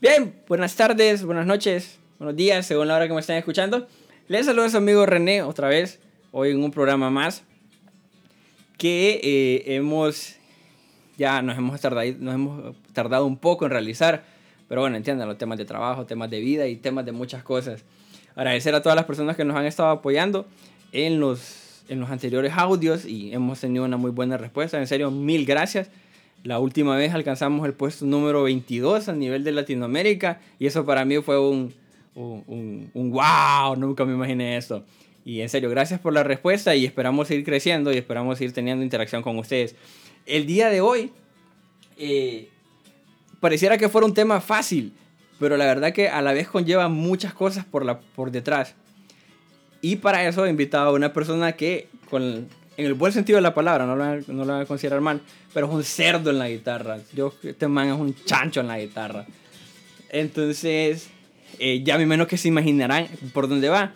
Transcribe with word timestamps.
Bien, 0.00 0.32
buenas 0.46 0.76
tardes, 0.76 1.24
buenas 1.24 1.44
noches, 1.44 1.98
buenos 2.20 2.36
días, 2.36 2.64
según 2.64 2.86
la 2.86 2.94
hora 2.94 3.08
que 3.08 3.14
me 3.14 3.18
estén 3.18 3.36
escuchando. 3.36 3.88
Les 4.28 4.46
saludo 4.46 4.66
a 4.66 4.70
su 4.70 4.76
amigo 4.76 5.04
René 5.06 5.42
otra 5.42 5.66
vez, 5.66 5.98
hoy 6.30 6.52
en 6.52 6.62
un 6.62 6.70
programa 6.70 7.10
más 7.10 7.42
que 8.76 9.18
eh, 9.20 9.74
hemos, 9.74 10.36
ya 11.16 11.42
nos 11.42 11.58
hemos, 11.58 11.80
tardado, 11.80 12.12
nos 12.20 12.32
hemos 12.32 12.76
tardado 12.92 13.26
un 13.26 13.38
poco 13.38 13.64
en 13.64 13.72
realizar, 13.72 14.22
pero 14.68 14.82
bueno, 14.82 14.96
entiendan, 14.96 15.26
los 15.26 15.36
temas 15.36 15.58
de 15.58 15.64
trabajo, 15.64 16.06
temas 16.06 16.30
de 16.30 16.38
vida 16.38 16.68
y 16.68 16.76
temas 16.76 17.04
de 17.04 17.10
muchas 17.10 17.42
cosas. 17.42 17.82
Agradecer 18.36 18.76
a 18.76 18.82
todas 18.82 18.94
las 18.94 19.04
personas 19.04 19.34
que 19.34 19.44
nos 19.44 19.56
han 19.56 19.66
estado 19.66 19.90
apoyando 19.90 20.46
en 20.92 21.18
los, 21.18 21.82
en 21.88 21.98
los 21.98 22.08
anteriores 22.08 22.52
audios 22.54 23.04
y 23.04 23.32
hemos 23.32 23.58
tenido 23.58 23.84
una 23.84 23.96
muy 23.96 24.12
buena 24.12 24.36
respuesta. 24.36 24.78
En 24.78 24.86
serio, 24.86 25.10
mil 25.10 25.44
gracias. 25.44 25.90
La 26.44 26.58
última 26.60 26.96
vez 26.96 27.14
alcanzamos 27.14 27.66
el 27.66 27.74
puesto 27.74 28.06
número 28.06 28.44
22 28.44 29.08
a 29.08 29.12
nivel 29.12 29.44
de 29.44 29.52
Latinoamérica 29.52 30.40
y 30.58 30.66
eso 30.66 30.84
para 30.84 31.04
mí 31.04 31.18
fue 31.18 31.38
un, 31.38 31.74
un, 32.14 32.90
un, 32.94 33.10
wow, 33.10 33.76
nunca 33.76 34.04
me 34.04 34.14
imaginé 34.14 34.56
eso. 34.56 34.84
Y 35.24 35.40
en 35.40 35.48
serio, 35.48 35.68
gracias 35.68 36.00
por 36.00 36.12
la 36.12 36.22
respuesta 36.22 36.74
y 36.74 36.86
esperamos 36.86 37.28
seguir 37.28 37.44
creciendo 37.44 37.92
y 37.92 37.96
esperamos 37.96 38.38
seguir 38.38 38.54
teniendo 38.54 38.82
interacción 38.82 39.22
con 39.22 39.38
ustedes. 39.38 39.76
El 40.26 40.46
día 40.46 40.70
de 40.70 40.80
hoy, 40.80 41.12
eh, 41.98 42.48
pareciera 43.40 43.76
que 43.76 43.88
fuera 43.88 44.06
un 44.06 44.14
tema 44.14 44.40
fácil, 44.40 44.92
pero 45.38 45.56
la 45.56 45.66
verdad 45.66 45.92
que 45.92 46.08
a 46.08 46.22
la 46.22 46.32
vez 46.32 46.48
conlleva 46.48 46.88
muchas 46.88 47.34
cosas 47.34 47.64
por, 47.64 47.84
la, 47.84 48.00
por 48.00 48.30
detrás. 48.30 48.74
Y 49.80 49.96
para 49.96 50.26
eso 50.26 50.46
he 50.46 50.50
invitado 50.50 50.88
a 50.88 50.92
una 50.92 51.12
persona 51.12 51.52
que, 51.52 51.88
con, 52.10 52.48
en 52.78 52.86
el 52.86 52.94
buen 52.94 53.12
sentido 53.12 53.36
de 53.36 53.42
la 53.42 53.54
palabra, 53.54 53.86
no 53.86 53.96
lo, 53.96 54.04
no 54.04 54.44
lo 54.44 54.52
voy 54.54 54.62
a 54.62 54.64
considerar 54.64 55.00
mal, 55.00 55.20
pero 55.52 55.66
es 55.66 55.74
un 55.74 55.82
cerdo 55.82 56.30
en 56.30 56.38
la 56.38 56.48
guitarra. 56.48 56.98
Yo, 57.12 57.34
este 57.42 57.66
man 57.66 57.88
es 57.88 57.94
un 57.94 58.14
chancho 58.24 58.60
en 58.60 58.68
la 58.68 58.78
guitarra. 58.78 59.26
Entonces, 60.10 61.08
eh, 61.58 61.82
ya 61.82 61.98
me 61.98 62.06
menos 62.06 62.28
que 62.28 62.36
se 62.36 62.46
imaginarán 62.46 63.08
por 63.34 63.48
dónde 63.48 63.68
va. 63.68 63.94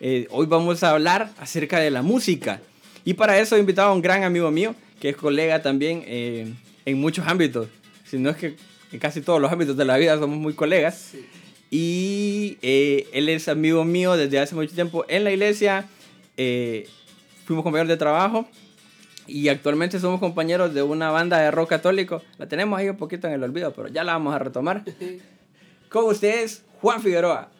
Eh, 0.00 0.28
hoy 0.30 0.46
vamos 0.46 0.84
a 0.84 0.90
hablar 0.90 1.32
acerca 1.40 1.80
de 1.80 1.90
la 1.90 2.02
música. 2.02 2.60
Y 3.04 3.14
para 3.14 3.40
eso 3.40 3.56
he 3.56 3.58
invitado 3.58 3.90
a 3.90 3.92
un 3.92 4.00
gran 4.00 4.22
amigo 4.22 4.52
mío, 4.52 4.76
que 5.00 5.08
es 5.08 5.16
colega 5.16 5.60
también 5.60 6.04
eh, 6.06 6.54
en 6.84 7.00
muchos 7.00 7.26
ámbitos. 7.26 7.66
Si 8.04 8.18
no 8.18 8.30
es 8.30 8.36
que 8.36 8.54
en 8.92 9.00
casi 9.00 9.20
todos 9.20 9.40
los 9.40 9.50
ámbitos 9.50 9.76
de 9.76 9.84
la 9.84 9.96
vida 9.96 10.16
somos 10.16 10.38
muy 10.38 10.54
colegas. 10.54 11.14
Y 11.72 12.56
él 12.62 13.28
es 13.28 13.48
amigo 13.48 13.84
mío 13.84 14.16
desde 14.16 14.38
hace 14.38 14.54
mucho 14.54 14.72
tiempo 14.72 15.04
en 15.08 15.24
la 15.24 15.32
iglesia. 15.32 15.88
Fuimos 17.52 17.64
compañeros 17.64 17.88
de 17.88 17.96
trabajo. 17.98 18.46
Y 19.26 19.48
actualmente 19.48 20.00
somos 20.00 20.18
compañeros 20.18 20.74
de 20.74 20.82
una 20.82 21.10
banda 21.10 21.38
de 21.38 21.50
rock 21.50 21.68
católico. 21.68 22.22
La 22.38 22.48
tenemos 22.48 22.78
ahí 22.78 22.88
un 22.88 22.96
poquito 22.96 23.28
en 23.28 23.34
el 23.34 23.42
olvido, 23.42 23.72
pero 23.72 23.88
ya 23.88 24.02
la 24.02 24.14
vamos 24.14 24.34
a 24.34 24.38
retomar. 24.38 24.84
Con 25.88 26.06
ustedes, 26.06 26.64
Juan 26.80 27.02
Figueroa. 27.02 27.50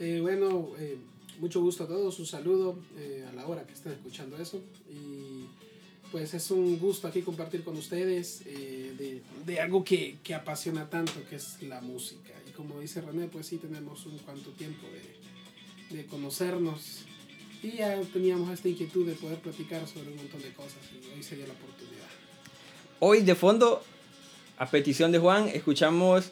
Eh, 0.00 0.18
bueno, 0.20 0.70
eh, 0.78 0.98
mucho 1.38 1.60
gusto 1.60 1.84
a 1.84 1.86
todos, 1.86 2.18
un 2.18 2.26
saludo 2.26 2.78
eh, 2.98 3.24
a 3.30 3.34
la 3.34 3.46
hora 3.46 3.64
que 3.64 3.72
estén 3.72 3.92
escuchando 3.92 4.36
eso. 4.36 4.60
Y 4.90 5.46
pues 6.10 6.34
es 6.34 6.50
un 6.50 6.78
gusto 6.78 7.06
aquí 7.06 7.22
compartir 7.22 7.62
con 7.62 7.76
ustedes 7.76 8.42
de, 8.44 9.22
de, 9.44 9.60
algo 9.60 9.84
que, 9.84 10.18
que, 10.22 10.34
apasiona 10.34 10.88
tanto, 10.88 11.12
que 11.28 11.36
es 11.36 11.62
la 11.62 11.80
música. 11.80 12.32
Y 12.48 12.50
como 12.52 12.80
dice 12.80 13.00
René, 13.02 13.28
pues 13.28 13.46
sí 13.46 13.58
tenemos 13.58 14.04
un 14.06 14.18
cuanto 14.18 14.50
tiempo 14.50 14.86
de, 15.90 15.96
de 15.96 16.06
conocernos. 16.06 17.04
Y 17.62 17.72
ya 17.72 17.98
teníamos 18.12 18.50
esta 18.50 18.68
inquietud 18.68 19.06
de 19.06 19.14
poder 19.14 19.38
platicar 19.38 19.86
sobre 19.86 20.10
un 20.10 20.16
montón 20.16 20.40
de 20.42 20.52
cosas. 20.52 20.78
Y 20.92 21.16
hoy 21.16 21.22
sería 21.22 21.46
la 21.46 21.52
oportunidad. 21.54 22.06
Hoy 23.00 23.22
de 23.22 23.34
fondo, 23.34 23.82
a 24.58 24.66
petición 24.66 25.12
de 25.12 25.18
Juan, 25.18 25.48
escuchamos 25.48 26.30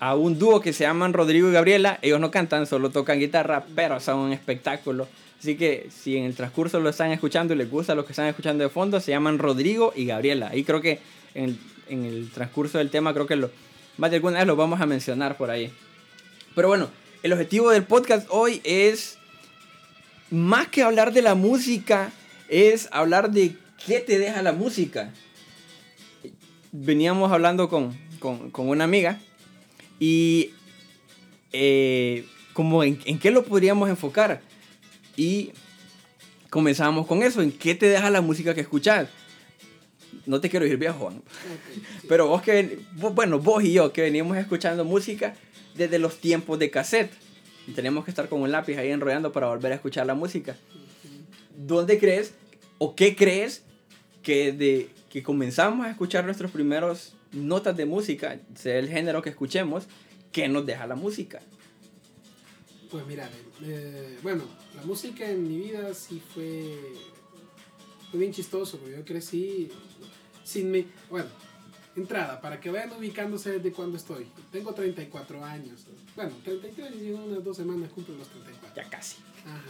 a 0.00 0.14
un 0.14 0.38
dúo 0.38 0.60
que 0.60 0.72
se 0.72 0.84
llaman 0.84 1.12
Rodrigo 1.12 1.48
y 1.48 1.52
Gabriela. 1.52 1.98
Ellos 2.02 2.20
no 2.20 2.30
cantan, 2.30 2.66
solo 2.66 2.90
tocan 2.90 3.18
guitarra, 3.18 3.66
pero 3.74 3.98
son 4.00 4.18
un 4.18 4.32
espectáculo. 4.32 5.08
Así 5.38 5.56
que 5.56 5.88
si 5.90 6.16
en 6.16 6.24
el 6.24 6.34
transcurso 6.34 6.80
lo 6.80 6.90
están 6.90 7.12
escuchando 7.12 7.54
y 7.54 7.56
les 7.56 7.70
gusta 7.70 7.94
lo 7.94 8.04
que 8.04 8.12
están 8.12 8.26
escuchando 8.26 8.64
de 8.64 8.70
fondo, 8.70 9.00
se 9.00 9.12
llaman 9.12 9.38
Rodrigo 9.38 9.92
y 9.94 10.06
Gabriela. 10.06 10.54
Y 10.54 10.64
creo 10.64 10.80
que 10.80 10.98
en 11.34 11.44
el, 11.44 11.58
en 11.88 12.04
el 12.04 12.30
transcurso 12.30 12.78
del 12.78 12.90
tema, 12.90 13.14
creo 13.14 13.26
que 13.26 13.36
lo, 13.36 13.50
más 13.98 14.10
de 14.10 14.16
alguna 14.16 14.38
vez 14.38 14.46
lo 14.46 14.56
vamos 14.56 14.80
a 14.80 14.86
mencionar 14.86 15.36
por 15.36 15.50
ahí. 15.50 15.70
Pero 16.54 16.68
bueno, 16.68 16.88
el 17.22 17.32
objetivo 17.32 17.70
del 17.70 17.84
podcast 17.84 18.26
hoy 18.30 18.60
es, 18.64 19.17
más 20.30 20.68
que 20.68 20.82
hablar 20.82 21.12
de 21.12 21.22
la 21.22 21.34
música, 21.34 22.12
es 22.48 22.88
hablar 22.92 23.30
de 23.30 23.56
qué 23.86 24.00
te 24.00 24.18
deja 24.18 24.42
la 24.42 24.52
música. 24.52 25.12
Veníamos 26.72 27.32
hablando 27.32 27.68
con, 27.68 27.96
con, 28.18 28.50
con 28.50 28.68
una 28.68 28.84
amiga 28.84 29.18
y 29.98 30.50
eh, 31.52 32.26
como 32.52 32.84
en, 32.84 33.00
en, 33.04 33.18
qué 33.18 33.30
lo 33.30 33.44
podríamos 33.44 33.88
enfocar. 33.88 34.42
Y 35.16 35.52
comenzamos 36.50 37.06
con 37.06 37.22
eso, 37.22 37.42
en 37.42 37.52
qué 37.52 37.74
te 37.74 37.86
deja 37.86 38.10
la 38.10 38.20
música 38.20 38.54
que 38.54 38.60
escuchas. 38.60 39.08
No 40.26 40.40
te 40.40 40.50
quiero 40.50 40.66
ir 40.66 40.76
viejo. 40.76 41.12
Pero 42.08 42.28
vos 42.28 42.42
que, 42.42 42.80
bueno, 42.92 43.38
vos 43.38 43.64
y 43.64 43.72
yo 43.72 43.92
que 43.92 44.02
veníamos 44.02 44.36
escuchando 44.36 44.84
música 44.84 45.34
desde 45.74 45.98
los 45.98 46.18
tiempos 46.20 46.58
de 46.58 46.70
cassette. 46.70 47.12
Y 47.68 47.72
tenemos 47.72 48.04
que 48.04 48.10
estar 48.10 48.28
con 48.28 48.40
un 48.40 48.50
lápiz 48.50 48.78
ahí 48.78 48.90
enrollando 48.90 49.30
para 49.30 49.48
volver 49.48 49.72
a 49.72 49.74
escuchar 49.74 50.06
la 50.06 50.14
música. 50.14 50.56
¿Dónde 51.54 51.98
crees 51.98 52.32
o 52.78 52.96
qué 52.96 53.14
crees 53.14 53.62
que 54.22 54.52
de 54.52 54.88
que 55.10 55.22
comenzamos 55.22 55.86
a 55.86 55.90
escuchar 55.90 56.24
nuestros 56.24 56.50
primeros 56.50 57.14
notas 57.32 57.76
de 57.76 57.84
música, 57.84 58.40
sea 58.54 58.78
el 58.78 58.88
género 58.88 59.22
que 59.22 59.30
escuchemos, 59.30 59.84
¿qué 60.32 60.48
nos 60.48 60.64
deja 60.64 60.86
la 60.86 60.94
música? 60.94 61.40
Pues 62.90 63.06
mira, 63.06 63.28
eh, 63.62 64.18
bueno, 64.22 64.44
la 64.74 64.82
música 64.82 65.28
en 65.28 65.46
mi 65.46 65.58
vida 65.58 65.92
sí 65.92 66.22
fue, 66.34 66.74
fue 68.10 68.20
bien 68.20 68.32
chistoso, 68.32 68.78
porque 68.78 68.96
yo 68.96 69.04
crecí 69.04 69.68
sin 70.42 70.70
mi, 70.70 70.86
bueno, 71.10 71.28
entrada, 71.98 72.40
para 72.40 72.60
que 72.60 72.70
vayan 72.70 72.92
ubicándose 72.92 73.52
desde 73.52 73.72
cuándo 73.72 73.96
estoy. 73.96 74.26
Tengo 74.50 74.72
34 74.72 75.44
años, 75.44 75.86
bueno, 76.16 76.32
33 76.44 77.02
y 77.02 77.10
unas 77.10 77.44
dos 77.44 77.56
semanas 77.56 77.90
cumplo 77.90 78.16
los 78.16 78.28
34. 78.28 78.82
Ya 78.82 78.88
casi. 78.90 79.16
Ajá. 79.44 79.62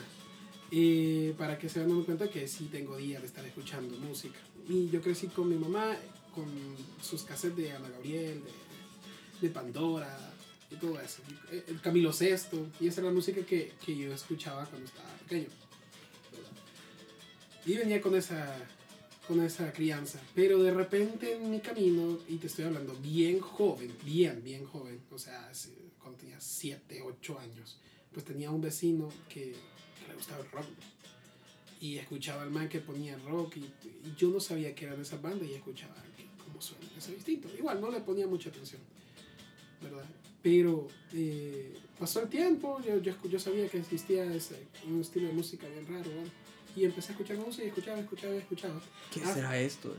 Y 0.70 1.32
para 1.32 1.58
que 1.58 1.68
se 1.68 1.80
den 1.80 2.04
cuenta 2.04 2.28
que 2.28 2.46
sí 2.46 2.68
tengo 2.70 2.96
días 2.96 3.22
de 3.22 3.26
estar 3.26 3.44
escuchando 3.44 3.96
música. 3.98 4.38
Y 4.68 4.90
yo 4.90 5.00
crecí 5.00 5.28
con 5.28 5.48
mi 5.48 5.56
mamá 5.56 5.96
con 6.34 6.46
sus 7.02 7.22
cassettes 7.22 7.56
de 7.56 7.72
Ana 7.72 7.88
Gabriel, 7.88 8.42
de, 9.40 9.48
de 9.48 9.52
Pandora 9.52 10.34
y 10.70 10.76
todo 10.76 11.00
eso. 11.00 11.22
El 11.66 11.80
Camilo 11.80 12.12
Sesto, 12.12 12.66
y 12.80 12.88
esa 12.88 13.00
era 13.00 13.08
la 13.08 13.14
música 13.14 13.40
que, 13.42 13.72
que 13.84 13.96
yo 13.96 14.12
escuchaba 14.12 14.66
cuando 14.66 14.86
estaba 14.86 15.08
pequeño. 15.26 15.48
Y 17.64 17.74
venía 17.74 18.00
con 18.00 18.14
esa, 18.14 18.56
con 19.28 19.44
esa 19.44 19.70
crianza. 19.72 20.18
Pero 20.34 20.62
de 20.62 20.72
repente 20.72 21.34
en 21.34 21.50
mi 21.50 21.60
camino, 21.60 22.18
y 22.28 22.36
te 22.36 22.46
estoy 22.46 22.64
hablando 22.64 22.94
bien 22.94 23.38
joven, 23.40 23.92
bien, 24.02 24.42
bien 24.42 24.64
joven, 24.64 25.00
o 25.12 25.18
sea, 25.18 25.52
cuando 26.00 26.18
tenía 26.18 26.40
7, 26.40 27.02
8 27.02 27.38
años, 27.38 27.78
pues 28.10 28.24
tenía 28.24 28.50
un 28.50 28.62
vecino 28.62 29.10
que, 29.28 29.52
que 29.52 30.08
le 30.08 30.14
gustaba 30.14 30.42
el 30.42 30.50
rock 30.50 30.64
y 31.80 31.98
escuchaba 31.98 32.42
al 32.42 32.50
man 32.50 32.68
que 32.68 32.80
ponía 32.80 33.16
rock 33.18 33.58
y, 33.58 33.60
y, 33.60 34.14
yo 34.16 34.30
no 34.30 34.40
sabía 34.40 34.74
que 34.74 34.86
eran 34.86 35.00
esas 35.00 35.20
bandas 35.20 35.48
y 35.48 35.54
escuchaba 35.54 35.94
cómo 36.44 36.60
suena, 36.60 36.86
eso 36.96 37.10
es 37.10 37.16
distinto. 37.16 37.48
Igual 37.56 37.80
no 37.80 37.90
le 37.90 38.00
ponía 38.00 38.26
mucha 38.26 38.48
atención, 38.48 38.80
¿verdad? 39.82 40.04
Pero 40.42 40.88
eh, 41.12 41.74
pasó 41.98 42.22
el 42.22 42.28
tiempo, 42.28 42.80
yo, 42.80 42.98
yo, 42.98 43.12
yo, 43.28 43.38
sabía 43.38 43.68
que 43.68 43.78
existía 43.78 44.24
ese, 44.34 44.66
un 44.88 45.02
estilo 45.02 45.28
de 45.28 45.34
música 45.34 45.68
bien 45.68 45.86
raro, 45.86 46.08
¿verdad? 46.08 46.32
Y 46.78 46.84
empecé 46.84 47.08
a 47.08 47.12
escuchar 47.12 47.36
música 47.38 47.64
y 47.64 47.68
escuchaba, 47.68 47.98
escuchaba, 47.98 48.34
escuchaba. 48.34 48.80
¿Qué 49.12 49.20
hasta, 49.20 49.34
será 49.34 49.58
esto? 49.58 49.94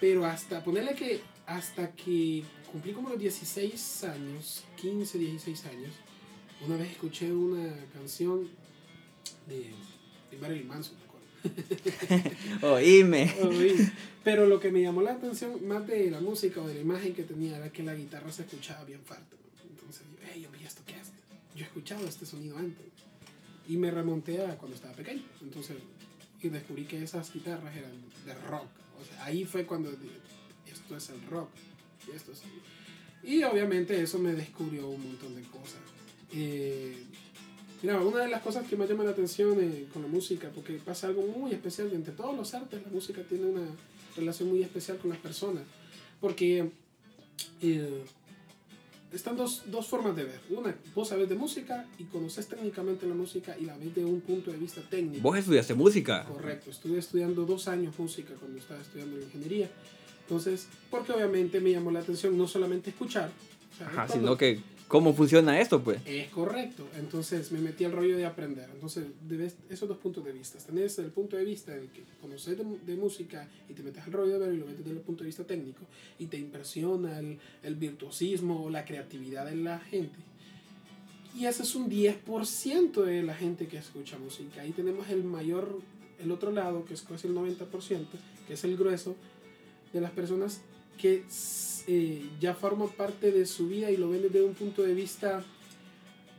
Pero 0.00 0.24
hasta, 0.24 0.64
ponerle 0.64 0.94
que 0.94 1.20
hasta 1.46 1.92
que 1.92 2.42
cumplí 2.70 2.92
como 2.92 3.10
los 3.10 3.18
16 3.18 4.04
años, 4.04 4.64
15, 4.80 5.18
16 5.18 5.66
años, 5.66 5.94
una 6.66 6.76
vez 6.76 6.92
escuché 6.92 7.30
una 7.32 7.74
canción 7.92 8.48
de, 9.46 9.70
de 10.30 10.38
Marilyn 10.40 10.68
Manson 10.68 11.02
Oíme. 12.62 13.34
Oíme. 13.42 13.92
Pero 14.24 14.46
lo 14.46 14.60
que 14.60 14.70
me 14.70 14.80
llamó 14.80 15.02
la 15.02 15.12
atención 15.12 15.66
más 15.66 15.86
de 15.86 16.10
la 16.10 16.20
música 16.20 16.60
o 16.60 16.68
de 16.68 16.74
la 16.74 16.80
imagen 16.80 17.14
que 17.14 17.24
tenía 17.24 17.56
era 17.56 17.72
que 17.72 17.82
la 17.82 17.94
guitarra 17.94 18.30
se 18.30 18.42
escuchaba 18.42 18.84
bien 18.84 19.00
fuerte. 19.04 19.36
Entonces 19.68 20.02
hey, 20.24 20.42
yo 20.42 20.50
vi 20.56 20.64
esto 20.64 20.82
que 20.86 20.92
es. 20.92 21.10
Yo 21.54 21.64
he 21.64 21.66
escuchado 21.66 22.06
este 22.06 22.26
sonido 22.26 22.56
antes. 22.56 22.86
Y 23.68 23.76
me 23.76 23.90
remonté 23.90 24.44
a 24.44 24.56
cuando 24.56 24.76
estaba 24.76 24.94
pequeño. 24.94 25.22
Entonces, 25.40 25.76
y 26.42 26.48
descubrí 26.48 26.84
que 26.84 27.02
esas 27.02 27.32
guitarras 27.32 27.74
eran 27.76 27.92
de 28.26 28.34
rock. 28.48 28.66
O 29.00 29.04
sea, 29.04 29.24
ahí 29.24 29.44
fue 29.44 29.64
cuando 29.64 29.90
dije, 29.90 30.18
esto 30.70 30.96
es 30.96 31.10
el 31.10 31.22
rock. 31.26 31.50
Y, 32.06 32.16
esto 32.16 32.32
y 33.22 33.42
obviamente 33.44 34.00
eso 34.02 34.18
me 34.18 34.32
descubrió 34.32 34.88
un 34.88 35.02
montón 35.02 35.34
de 35.36 35.42
cosas. 35.42 35.80
Eh, 36.32 36.96
Mira, 37.82 38.00
una 38.00 38.20
de 38.20 38.28
las 38.28 38.42
cosas 38.42 38.64
que 38.68 38.76
me 38.76 38.86
llama 38.86 39.02
la 39.02 39.10
atención 39.10 39.58
eh, 39.60 39.88
con 39.92 40.02
la 40.02 40.08
música, 40.08 40.48
porque 40.54 40.74
pasa 40.74 41.08
algo 41.08 41.26
muy 41.26 41.50
especial, 41.50 41.90
entre 41.92 42.14
todos 42.14 42.36
los 42.36 42.54
artes 42.54 42.80
la 42.80 42.88
música 42.88 43.22
tiene 43.28 43.46
una 43.46 43.66
relación 44.16 44.50
muy 44.50 44.62
especial 44.62 44.98
con 44.98 45.10
las 45.10 45.18
personas, 45.18 45.64
porque 46.20 46.70
eh, 47.60 48.04
están 49.12 49.36
dos, 49.36 49.62
dos 49.66 49.86
formas 49.86 50.16
de 50.16 50.24
ver. 50.24 50.40
Una, 50.50 50.74
vos 50.94 51.08
sabes 51.08 51.28
de 51.28 51.34
música 51.34 51.86
y 51.98 52.04
conoces 52.04 52.48
técnicamente 52.48 53.06
la 53.06 53.14
música 53.14 53.56
y 53.58 53.64
la 53.64 53.76
ves 53.76 53.94
de 53.94 54.04
un 54.04 54.20
punto 54.20 54.50
de 54.50 54.58
vista 54.58 54.80
técnico. 54.88 55.22
Vos 55.22 55.38
estudiaste 55.38 55.74
música. 55.74 56.24
Correcto, 56.24 56.70
estuve 56.70 56.98
estudiando 56.98 57.44
dos 57.44 57.68
años 57.68 57.98
música 57.98 58.34
cuando 58.38 58.58
estaba 58.58 58.80
estudiando 58.80 59.20
ingeniería. 59.20 59.70
Entonces, 60.22 60.68
porque 60.90 61.12
obviamente 61.12 61.60
me 61.60 61.72
llamó 61.72 61.90
la 61.90 62.00
atención 62.00 62.36
no 62.38 62.46
solamente 62.46 62.90
escuchar, 62.90 63.30
o 63.72 63.76
sea, 63.76 63.86
Ajá, 63.88 64.08
sino 64.08 64.36
que, 64.36 64.60
¿cómo 64.92 65.14
funciona 65.14 65.58
esto, 65.58 65.82
pues? 65.82 66.00
es 66.04 66.28
correcto. 66.28 66.86
Entonces 66.98 67.50
me 67.50 67.60
metí 67.60 67.84
al 67.84 67.92
rollo 67.92 68.14
de 68.14 68.26
aprender. 68.26 68.68
Entonces, 68.74 69.06
debes 69.26 69.56
esos 69.70 69.88
dos 69.88 69.96
puntos 69.96 70.22
de 70.22 70.32
vista. 70.32 70.58
Tenés 70.58 70.98
el 70.98 71.10
punto 71.10 71.38
de 71.38 71.44
vista 71.44 71.72
de 71.72 71.86
que 71.86 72.02
conoces 72.20 72.58
de, 72.58 72.64
de 72.64 72.96
música 72.96 73.48
y 73.70 73.72
te 73.72 73.82
metes 73.82 74.04
al 74.04 74.12
rollo 74.12 74.38
de 74.38 74.46
ver 74.46 74.54
y 74.54 74.58
lo 74.58 74.66
metes 74.66 74.84
desde 74.84 74.98
el 74.98 75.04
punto 75.04 75.24
de 75.24 75.28
vista 75.28 75.44
técnico 75.44 75.80
y 76.18 76.26
te 76.26 76.36
impresiona 76.36 77.18
el, 77.18 77.38
el 77.62 77.74
virtuosismo 77.76 78.64
o 78.64 78.70
la 78.70 78.84
creatividad 78.84 79.46
de 79.46 79.56
la 79.56 79.78
gente. 79.80 80.18
Y 81.34 81.46
ese 81.46 81.62
es 81.62 81.74
un 81.74 81.88
10% 81.88 83.02
de 83.02 83.22
la 83.22 83.34
gente 83.34 83.66
que 83.66 83.78
escucha 83.78 84.18
música. 84.18 84.60
Ahí 84.60 84.72
tenemos 84.72 85.08
el 85.08 85.24
mayor, 85.24 85.80
el 86.22 86.30
otro 86.30 86.50
lado, 86.50 86.84
que 86.84 86.92
es 86.92 87.00
casi 87.00 87.28
el 87.28 87.34
90%, 87.34 88.04
que 88.46 88.52
es 88.52 88.64
el 88.64 88.76
grueso 88.76 89.16
de 89.94 90.02
las 90.02 90.10
personas 90.10 90.60
que 90.98 91.24
eh, 91.86 92.30
ya 92.40 92.54
forman 92.54 92.90
parte 92.90 93.32
de 93.32 93.46
su 93.46 93.68
vida 93.68 93.90
y 93.90 93.96
lo 93.96 94.10
ven 94.10 94.22
desde 94.22 94.42
un 94.42 94.54
punto 94.54 94.82
de 94.82 94.94
vista 94.94 95.44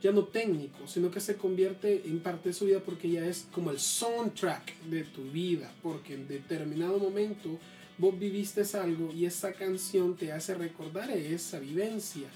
ya 0.01 0.11
no 0.11 0.25
técnico, 0.25 0.85
sino 0.85 1.09
que 1.09 1.21
se 1.21 1.37
convierte 1.37 2.03
en 2.05 2.19
parte 2.19 2.49
de 2.49 2.53
su 2.53 2.65
vida 2.65 2.81
porque 2.81 3.09
ya 3.09 3.25
es 3.25 3.47
como 3.53 3.71
el 3.71 3.79
soundtrack 3.79 4.81
de 4.89 5.05
tu 5.05 5.23
vida, 5.31 5.71
porque 5.81 6.15
en 6.15 6.27
determinado 6.27 6.99
momento 6.99 7.57
vos 7.97 8.19
viviste 8.19 8.63
algo 8.77 9.13
y 9.13 9.25
esa 9.25 9.53
canción 9.53 10.17
te 10.17 10.33
hace 10.33 10.55
recordar 10.55 11.09
esa 11.11 11.59
vivencia. 11.59 12.27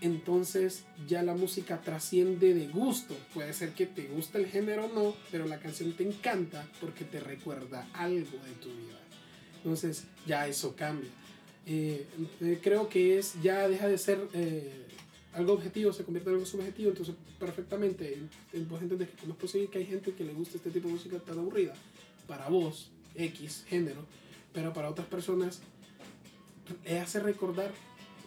Entonces 0.00 0.84
ya 1.06 1.22
la 1.22 1.34
música 1.34 1.82
trasciende 1.82 2.54
de 2.54 2.66
gusto. 2.68 3.14
Puede 3.34 3.52
ser 3.52 3.72
que 3.72 3.86
te 3.86 4.08
guste 4.08 4.38
el 4.38 4.46
género 4.46 4.86
o 4.86 4.94
no, 4.94 5.14
pero 5.30 5.46
la 5.46 5.58
canción 5.58 5.92
te 5.92 6.02
encanta 6.02 6.66
porque 6.80 7.04
te 7.04 7.20
recuerda 7.20 7.88
algo 7.92 8.38
de 8.44 8.52
tu 8.60 8.68
vida. 8.68 9.00
Entonces 9.56 10.04
ya 10.26 10.46
eso 10.48 10.74
cambia. 10.76 11.10
Eh, 11.66 12.06
eh, 12.40 12.60
creo 12.62 12.88
que 12.88 13.18
es 13.18 13.34
ya 13.42 13.68
deja 13.68 13.88
de 13.88 13.98
ser 13.98 14.28
eh, 14.32 14.86
algo 15.34 15.52
objetivo, 15.52 15.92
se 15.92 16.04
convierte 16.04 16.30
en 16.30 16.36
algo 16.36 16.46
subjetivo. 16.46 16.90
Entonces 16.90 17.14
perfectamente 17.38 18.18
vos 18.68 18.80
entendés 18.80 19.10
que 19.10 19.16
cómo 19.16 19.32
es 19.32 19.38
posible 19.38 19.68
que 19.68 19.78
hay 19.78 19.86
gente 19.86 20.14
que 20.14 20.24
le 20.24 20.32
guste 20.32 20.58
este 20.58 20.70
tipo 20.70 20.88
de 20.88 20.94
música 20.94 21.18
tan 21.18 21.38
aburrida. 21.38 21.74
Para 22.26 22.48
vos, 22.48 22.90
X, 23.14 23.64
género, 23.68 24.04
pero 24.52 24.72
para 24.72 24.90
otras 24.90 25.06
personas 25.06 25.60
le 26.84 26.98
hace 26.98 27.20
recordar 27.20 27.72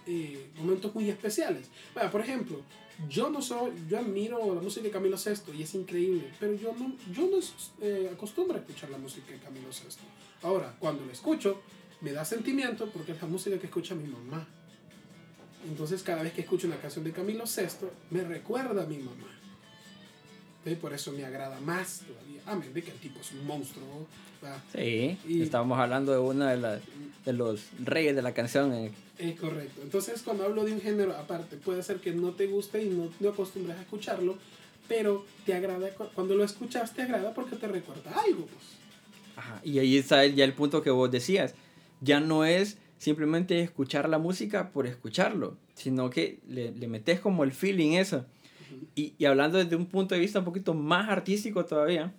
eh, 0.05 0.49
momentos 0.57 0.93
muy 0.95 1.09
especiales. 1.09 1.69
Bueno, 1.93 2.09
por 2.09 2.21
ejemplo, 2.21 2.61
yo 3.07 3.29
no 3.29 3.41
soy, 3.41 3.71
yo 3.87 3.99
admiro 3.99 4.55
la 4.55 4.61
música 4.61 4.83
de 4.83 4.91
Camilo 4.91 5.17
Sesto 5.17 5.53
y 5.53 5.63
es 5.63 5.75
increíble, 5.75 6.31
pero 6.39 6.53
yo 6.55 6.73
no, 6.73 6.95
yo 7.13 7.29
no 7.29 7.37
eh, 7.81 8.09
acostumbro 8.11 8.57
a 8.57 8.59
escuchar 8.59 8.89
la 8.89 8.97
música 8.97 9.31
de 9.31 9.37
Camilo 9.37 9.71
Sesto. 9.71 10.01
Ahora, 10.41 10.75
cuando 10.79 11.05
la 11.05 11.11
escucho, 11.11 11.61
me 12.01 12.11
da 12.13 12.23
sentimiento 12.25 12.89
porque 12.91 13.11
es 13.13 13.21
la 13.21 13.27
música 13.27 13.57
que 13.57 13.67
escucha 13.67 13.95
mi 13.95 14.07
mamá. 14.07 14.47
Entonces, 15.67 16.01
cada 16.03 16.23
vez 16.23 16.33
que 16.33 16.41
escucho 16.41 16.67
una 16.67 16.77
canción 16.77 17.03
de 17.03 17.11
Camilo 17.11 17.45
Sesto, 17.45 17.91
me 18.11 18.23
recuerda 18.23 18.83
a 18.83 18.85
mi 18.85 18.97
mamá. 18.97 19.27
Y 20.65 20.75
por 20.75 20.93
eso 20.93 21.11
me 21.11 21.25
agrada 21.25 21.59
más 21.61 22.01
todavía. 22.07 22.41
Amén 22.45 22.73
de 22.73 22.83
que 22.83 22.91
el 22.91 22.97
tipo 22.97 23.19
es 23.19 23.31
un 23.31 23.45
monstruo. 23.45 24.07
¿va? 24.43 24.61
Sí, 24.73 25.17
Y- 25.27 25.41
estábamos 25.41 25.79
hablando 25.79 26.11
de 26.11 26.19
uno 26.19 26.45
de, 26.45 26.79
de 27.25 27.33
los 27.33 27.61
reyes 27.83 28.15
de 28.15 28.21
la 28.21 28.33
canción. 28.33 28.73
eh, 28.73 28.91
Es 29.17 29.37
correcto. 29.39 29.81
Entonces, 29.81 30.21
cuando 30.21 30.45
hablo 30.45 30.63
de 30.63 30.73
un 30.73 30.81
género, 30.81 31.15
aparte, 31.17 31.57
puede 31.57 31.83
ser 31.83 31.97
que 31.97 32.11
no 32.13 32.31
te 32.31 32.47
guste 32.47 32.81
y 32.83 32.89
no, 32.89 33.09
no 33.19 33.29
acostumbres 33.29 33.77
a 33.77 33.81
escucharlo, 33.81 34.37
pero 34.87 35.25
te 35.45 35.53
agrada, 35.53 35.89
cu- 35.89 36.07
cuando 36.13 36.35
lo 36.35 36.43
escuchas 36.43 36.93
te 36.93 37.01
agrada 37.01 37.33
porque 37.33 37.55
te 37.57 37.67
recuerda 37.67 38.11
algo. 38.25 38.45
Pues. 38.45 38.63
Ajá, 39.35 39.61
Y 39.63 39.79
ahí 39.79 39.97
está 39.97 40.25
ya 40.25 40.43
el 40.45 40.53
punto 40.53 40.81
que 40.81 40.89
vos 40.89 41.09
decías. 41.11 41.53
Ya 42.01 42.19
no 42.19 42.45
es 42.45 42.77
simplemente 42.97 43.61
escuchar 43.61 44.09
la 44.09 44.17
música 44.17 44.71
por 44.71 44.85
escucharlo, 44.85 45.57
sino 45.73 46.09
que 46.09 46.39
le, 46.47 46.71
le 46.71 46.87
metes 46.87 47.19
como 47.19 47.43
el 47.43 47.51
feeling 47.51 47.93
eso. 47.93 48.25
Y, 48.95 49.13
y 49.17 49.25
hablando 49.25 49.57
desde 49.57 49.75
un 49.75 49.85
punto 49.85 50.15
de 50.15 50.21
vista 50.21 50.39
un 50.39 50.45
poquito 50.45 50.73
más 50.73 51.09
artístico 51.09 51.65
todavía, 51.65 52.13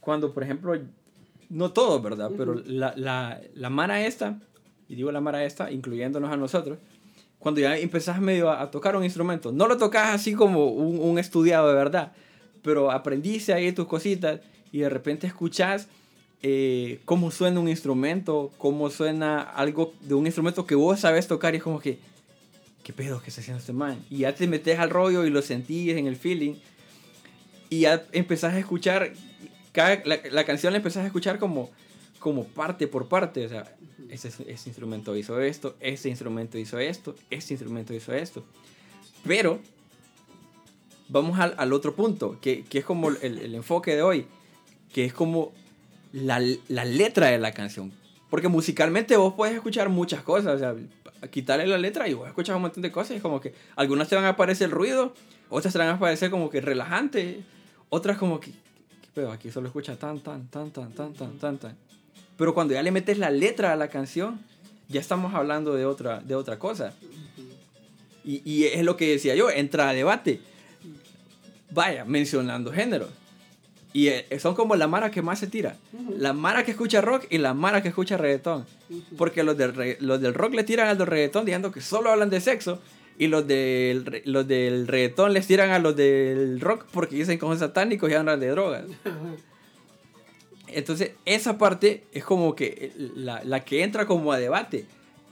cuando 0.00 0.32
por 0.32 0.42
ejemplo, 0.42 0.78
no 1.50 1.72
todos, 1.72 2.02
¿verdad? 2.02 2.30
Pero 2.36 2.54
la, 2.54 2.94
la, 2.96 3.40
la 3.54 3.70
mara 3.70 4.06
esta, 4.06 4.40
y 4.88 4.94
digo 4.94 5.12
la 5.12 5.20
mara 5.20 5.44
esta, 5.44 5.70
incluyéndonos 5.70 6.30
a 6.30 6.36
nosotros, 6.36 6.78
cuando 7.38 7.60
ya 7.60 7.76
empezás 7.76 8.20
medio 8.20 8.50
a, 8.50 8.62
a 8.62 8.70
tocar 8.70 8.96
un 8.96 9.04
instrumento, 9.04 9.52
no 9.52 9.66
lo 9.66 9.76
tocas 9.76 10.14
así 10.14 10.34
como 10.34 10.68
un, 10.68 10.98
un 10.98 11.18
estudiado 11.18 11.68
de 11.68 11.74
verdad, 11.74 12.12
pero 12.62 12.90
aprendiste 12.90 13.52
ahí 13.52 13.72
tus 13.72 13.86
cositas 13.86 14.40
y 14.72 14.78
de 14.78 14.88
repente 14.88 15.26
escuchás 15.26 15.88
eh, 16.42 17.00
cómo 17.04 17.30
suena 17.30 17.60
un 17.60 17.68
instrumento, 17.68 18.52
cómo 18.58 18.90
suena 18.90 19.40
algo 19.40 19.94
de 20.00 20.14
un 20.14 20.26
instrumento 20.26 20.66
que 20.66 20.74
vos 20.74 21.00
sabes 21.00 21.26
tocar 21.26 21.54
y 21.54 21.58
es 21.58 21.62
como 21.62 21.80
que, 21.80 21.98
¿qué 22.82 22.92
pedo 22.92 23.22
que 23.22 23.30
está 23.30 23.40
haciendo 23.40 23.60
este 23.60 23.72
man? 23.72 24.04
Y 24.10 24.18
ya 24.18 24.34
te 24.34 24.46
metes 24.46 24.78
al 24.78 24.90
rollo 24.90 25.24
y 25.24 25.30
lo 25.30 25.42
sentís 25.42 25.92
en 25.96 26.06
el 26.06 26.16
feeling 26.16 26.54
y 27.70 27.80
ya 27.80 28.04
empezás 28.12 28.54
a 28.54 28.58
escuchar, 28.58 29.12
cada, 29.72 30.02
la, 30.04 30.18
la 30.30 30.44
canción 30.44 30.72
la 30.72 30.78
empezás 30.78 31.04
a 31.04 31.06
escuchar 31.06 31.38
como, 31.38 31.70
como 32.18 32.44
parte 32.44 32.86
por 32.86 33.08
parte, 33.08 33.46
o 33.46 33.48
sea, 33.48 33.74
ese, 34.10 34.28
ese 34.28 34.68
instrumento 34.68 35.16
hizo 35.16 35.40
esto, 35.40 35.76
ese 35.80 36.08
instrumento 36.08 36.58
hizo 36.58 36.78
esto, 36.78 37.14
este 37.30 37.54
instrumento 37.54 37.94
hizo 37.94 38.12
esto. 38.12 38.44
Pero 39.26 39.60
vamos 41.08 41.38
al, 41.38 41.54
al 41.56 41.72
otro 41.72 41.94
punto, 41.94 42.38
que, 42.40 42.64
que 42.64 42.78
es 42.78 42.84
como 42.84 43.08
el, 43.08 43.38
el 43.38 43.54
enfoque 43.54 43.96
de 43.96 44.02
hoy, 44.02 44.26
que 44.92 45.04
es 45.04 45.12
como 45.12 45.52
la, 46.14 46.40
la 46.68 46.84
letra 46.84 47.26
de 47.26 47.38
la 47.38 47.52
canción. 47.52 47.92
Porque 48.30 48.48
musicalmente 48.48 49.16
vos 49.16 49.34
puedes 49.34 49.54
escuchar 49.54 49.88
muchas 49.88 50.22
cosas, 50.22 50.56
o 50.56 50.58
sea, 50.58 50.74
quitarle 51.28 51.66
la 51.66 51.78
letra 51.78 52.08
y 52.08 52.14
vos 52.14 52.28
escuchas 52.28 52.54
un 52.56 52.62
montón 52.62 52.82
de 52.82 52.90
cosas 52.90 53.12
y 53.12 53.14
es 53.16 53.22
como 53.22 53.40
que 53.40 53.54
algunas 53.76 54.08
te 54.08 54.16
van 54.16 54.24
a 54.24 54.36
parecer 54.36 54.70
ruido, 54.70 55.14
otras 55.50 55.72
te 55.72 55.78
van 55.78 55.88
a 55.88 55.98
parecer 55.98 56.30
como 56.30 56.50
que 56.50 56.60
relajante, 56.60 57.42
otras 57.88 58.16
como 58.16 58.40
que, 58.40 58.52
¿qué 58.52 59.08
pedo? 59.12 59.32
Aquí 59.32 59.50
solo 59.50 59.66
escucha 59.66 59.96
tan, 59.98 60.20
tan, 60.20 60.48
tan, 60.48 60.70
tan, 60.70 60.92
tan, 60.92 61.14
tan, 61.14 61.38
tan, 61.38 61.58
tan. 61.58 61.76
Pero 62.36 62.54
cuando 62.54 62.74
ya 62.74 62.82
le 62.82 62.90
metes 62.90 63.18
la 63.18 63.30
letra 63.30 63.72
a 63.72 63.76
la 63.76 63.88
canción, 63.88 64.40
ya 64.88 65.00
estamos 65.00 65.34
hablando 65.34 65.74
de 65.74 65.86
otra, 65.86 66.20
de 66.20 66.34
otra 66.34 66.58
cosa. 66.58 66.92
Y, 68.24 68.42
y 68.44 68.64
es 68.64 68.84
lo 68.84 68.96
que 68.96 69.10
decía 69.10 69.34
yo, 69.34 69.50
entra 69.50 69.88
a 69.88 69.92
debate. 69.92 70.40
Vaya, 71.70 72.04
mencionando 72.04 72.72
géneros. 72.72 73.10
Y 73.94 74.08
eh, 74.08 74.26
son 74.40 74.56
como 74.56 74.74
la 74.74 74.88
mara 74.88 75.12
que 75.12 75.22
más 75.22 75.38
se 75.38 75.46
tira. 75.46 75.76
La 76.18 76.32
mara 76.32 76.64
que 76.64 76.72
escucha 76.72 77.00
rock 77.00 77.26
y 77.30 77.38
la 77.38 77.54
mara 77.54 77.80
que 77.80 77.88
escucha 77.88 78.16
reggaetón. 78.16 78.66
Porque 79.16 79.44
los 79.44 79.56
del, 79.56 79.96
los 80.00 80.20
del 80.20 80.34
rock 80.34 80.54
le 80.54 80.64
tiran 80.64 80.88
a 80.88 80.94
los 80.94 81.08
reggaetón 81.08 81.44
diciendo 81.44 81.70
que 81.70 81.80
solo 81.80 82.10
hablan 82.10 82.28
de 82.28 82.40
sexo. 82.40 82.80
Y 83.18 83.28
los 83.28 83.46
del, 83.46 84.22
los 84.24 84.48
del 84.48 84.88
reggaetón 84.88 85.32
les 85.32 85.46
tiran 85.46 85.70
a 85.70 85.78
los 85.78 85.94
del 85.94 86.60
rock 86.60 86.86
porque 86.90 87.14
dicen 87.14 87.38
que 87.38 87.46
son 87.46 87.56
satánicos 87.56 88.10
y 88.10 88.14
hablan 88.14 88.40
de 88.40 88.48
drogas. 88.48 88.82
Entonces, 90.66 91.12
esa 91.24 91.56
parte 91.56 92.02
es 92.12 92.24
como 92.24 92.56
que 92.56 92.90
la, 93.14 93.44
la 93.44 93.60
que 93.60 93.84
entra 93.84 94.06
como 94.06 94.32
a 94.32 94.38
debate. 94.38 94.86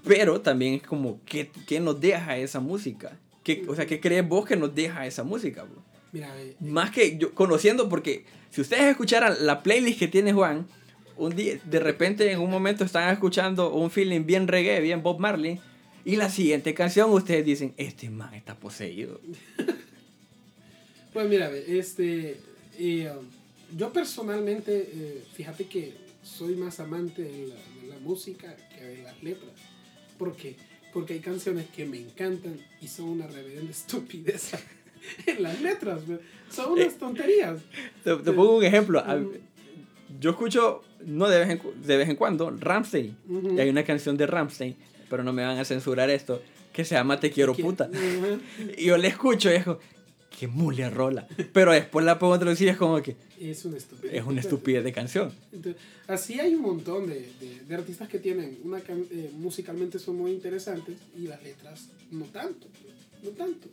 Pero 0.04 0.40
también 0.40 0.74
es 0.74 0.82
como, 0.84 1.18
¿qué, 1.26 1.50
qué 1.66 1.80
nos 1.80 2.00
deja 2.00 2.36
esa 2.36 2.60
música? 2.60 3.18
¿Qué, 3.42 3.64
o 3.66 3.74
sea, 3.74 3.86
¿qué 3.86 3.98
crees 3.98 4.28
vos 4.28 4.46
que 4.46 4.54
nos 4.54 4.72
deja 4.72 5.04
esa 5.04 5.24
música? 5.24 5.64
bro? 5.64 5.91
Mira, 6.12 6.28
eh, 6.40 6.54
Más 6.60 6.90
que 6.90 7.16
yo 7.16 7.34
conociendo, 7.34 7.88
porque 7.88 8.24
si 8.50 8.60
ustedes 8.60 8.84
escucharan 8.84 9.34
la 9.40 9.62
playlist 9.62 9.98
que 9.98 10.08
tiene 10.08 10.32
Juan, 10.32 10.66
un 11.16 11.34
día, 11.34 11.58
de 11.64 11.80
repente 11.80 12.30
en 12.30 12.40
un 12.40 12.50
momento 12.50 12.84
están 12.84 13.10
escuchando 13.12 13.72
un 13.72 13.90
feeling 13.90 14.24
bien 14.24 14.46
reggae, 14.46 14.80
bien 14.80 15.02
Bob 15.02 15.18
Marley, 15.18 15.58
y 16.04 16.16
la 16.16 16.28
siguiente 16.28 16.74
canción 16.74 17.10
ustedes 17.10 17.44
dicen, 17.44 17.74
este 17.76 18.10
man 18.10 18.34
está 18.34 18.54
poseído. 18.54 19.20
Pues 21.12 21.28
mira, 21.28 21.50
este, 21.54 22.38
eh, 22.78 23.12
um, 23.14 23.76
yo 23.76 23.92
personalmente, 23.92 24.88
eh, 24.94 25.22
fíjate 25.34 25.66
que 25.66 25.92
soy 26.22 26.56
más 26.56 26.80
amante 26.80 27.20
de 27.20 27.48
la, 27.48 27.54
de 27.54 27.88
la 27.90 27.98
música 27.98 28.56
que 28.74 28.82
de 28.82 29.02
las 29.02 29.22
letras. 29.22 29.52
¿Por 30.16 30.34
qué? 30.34 30.56
Porque 30.90 31.12
hay 31.12 31.20
canciones 31.20 31.66
que 31.68 31.84
me 31.84 31.98
encantan 31.98 32.58
y 32.80 32.88
son 32.88 33.10
una 33.10 33.26
reverenda 33.26 33.70
estupidez 33.70 34.54
en 35.26 35.42
las 35.42 35.60
letras. 35.60 36.00
Son 36.50 36.72
unas 36.72 36.96
tonterías. 36.98 37.60
Te, 38.04 38.14
te 38.16 38.32
pongo 38.32 38.56
un 38.58 38.64
ejemplo. 38.64 38.98
a-. 39.00 39.20
Yo 40.20 40.30
escucho, 40.30 40.82
no 41.04 41.28
de 41.28 41.38
vez 41.40 41.48
en, 41.50 41.62
de 41.86 41.96
vez 41.96 42.08
en 42.08 42.16
cuando, 42.16 42.50
Ramsey. 42.50 43.14
Ujú. 43.28 43.54
Y 43.56 43.60
hay 43.60 43.68
una 43.70 43.84
canción 43.84 44.16
de 44.16 44.26
Ramsey, 44.26 44.76
pero 45.08 45.24
no 45.24 45.32
me 45.32 45.42
van 45.42 45.58
a 45.58 45.64
censurar 45.64 46.10
esto, 46.10 46.42
que 46.72 46.84
se 46.84 46.94
llama 46.94 47.18
Te 47.18 47.30
quiero 47.30 47.54
Que- 47.54 47.62
puta. 47.62 47.84
Ajá. 47.92 48.38
Y 48.76 48.84
yo 48.86 48.96
le 48.98 49.08
escucho 49.08 49.50
y 49.50 49.54
es 49.54 49.64
como, 49.64 49.78
qué 50.38 50.46
mule 50.48 50.88
rola. 50.90 51.26
Pero 51.52 51.72
después 51.72 52.04
la 52.04 52.18
puedo 52.18 52.38
traducir 52.38 52.66
y 52.68 52.70
es 52.70 52.76
como 52.76 53.00
que 53.02 53.16
Es 53.40 53.64
una 53.64 53.78
estupidez. 53.78 54.14
es 54.14 54.24
una 54.24 54.40
estupidez 54.40 54.84
de 54.84 54.92
canción. 54.92 55.32
Entonces, 55.52 55.80
así 56.06 56.38
hay 56.38 56.54
un 56.54 56.62
montón 56.62 57.06
de, 57.06 57.14
de- 57.40 57.60
de 57.66 57.74
artistas 57.74 58.08
que 58.08 58.18
tienen 58.18 58.58
una 58.64 58.78
eh, 58.78 59.30
musicalmente 59.34 59.98
son 59.98 60.16
muy 60.16 60.32
interesantes 60.32 60.96
y 61.18 61.22
las 61.26 61.42
letras 61.42 61.88
no 62.10 62.26
tanto. 62.26 62.66
no 63.22 63.30
tanto. 63.30 63.68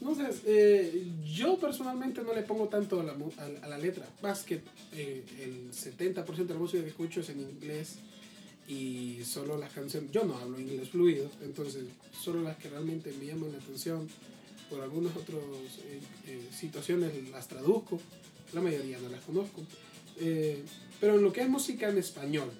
Entonces, 0.00 0.42
eh, 0.46 1.06
yo 1.24 1.58
personalmente 1.58 2.22
no 2.22 2.34
le 2.34 2.42
pongo 2.42 2.68
tanto 2.68 3.00
a 3.00 3.04
la, 3.04 3.14
a, 3.62 3.68
la 3.68 3.78
letra, 3.78 4.06
más 4.22 4.42
que 4.42 4.60
eh, 4.92 5.24
el 5.40 5.70
70% 5.72 6.24
de 6.46 6.54
la 6.54 6.60
música 6.60 6.82
que 6.82 6.90
escucho 6.90 7.20
es 7.20 7.28
en 7.30 7.40
inglés 7.40 7.96
y 8.68 9.20
solo 9.24 9.56
las 9.56 9.72
canciones, 9.72 10.10
yo 10.10 10.24
no 10.24 10.36
hablo 10.36 10.58
inglés 10.58 10.88
fluido, 10.90 11.30
entonces 11.42 11.84
solo 12.18 12.42
las 12.42 12.56
que 12.56 12.68
realmente 12.68 13.12
me 13.18 13.26
llaman 13.26 13.52
la 13.52 13.58
atención 13.58 14.08
por 14.68 14.80
algunas 14.82 15.14
otras 15.16 15.38
eh, 15.38 16.00
eh, 16.26 16.48
situaciones 16.52 17.12
las 17.30 17.48
traduzco, 17.48 18.00
la 18.52 18.60
mayoría 18.60 18.98
no 18.98 19.08
las 19.08 19.22
conozco. 19.22 19.62
Pero 21.00 21.16
en 21.16 21.22
lo 21.22 21.32
que 21.32 21.42
es 21.42 21.48
música 21.48 21.88
en 21.88 21.98
español, 21.98 22.50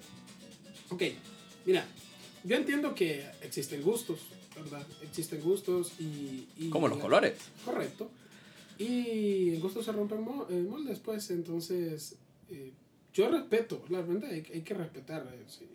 ok, 0.89 1.03
mira, 1.65 1.85
yo 2.43 2.55
entiendo 2.55 2.93
que 2.93 3.25
existen 3.41 3.81
gustos, 3.81 4.19
¿verdad? 4.55 4.85
Existen 5.03 5.41
gustos 5.41 5.93
y... 5.99 6.47
y 6.57 6.69
Como 6.69 6.87
los 6.87 6.97
la- 6.97 7.03
colores. 7.03 7.33
Correcto. 7.63 8.09
Y 8.77 9.55
en 9.55 9.61
gusto 9.61 9.81
se 9.81 9.91
rompen 9.91 10.21
mo- 10.21 10.47
eh, 10.49 10.65
moldes, 10.69 10.99
pues, 10.99 11.29
entonces 11.31 12.15
eh, 12.49 12.71
yo 13.13 13.29
respeto, 13.29 13.81
la 13.89 14.01
verdad 14.01 14.29
hay, 14.29 14.43
hay 14.53 14.61
que 14.61 14.73
respetar, 14.73 15.25
eh, 15.33 15.65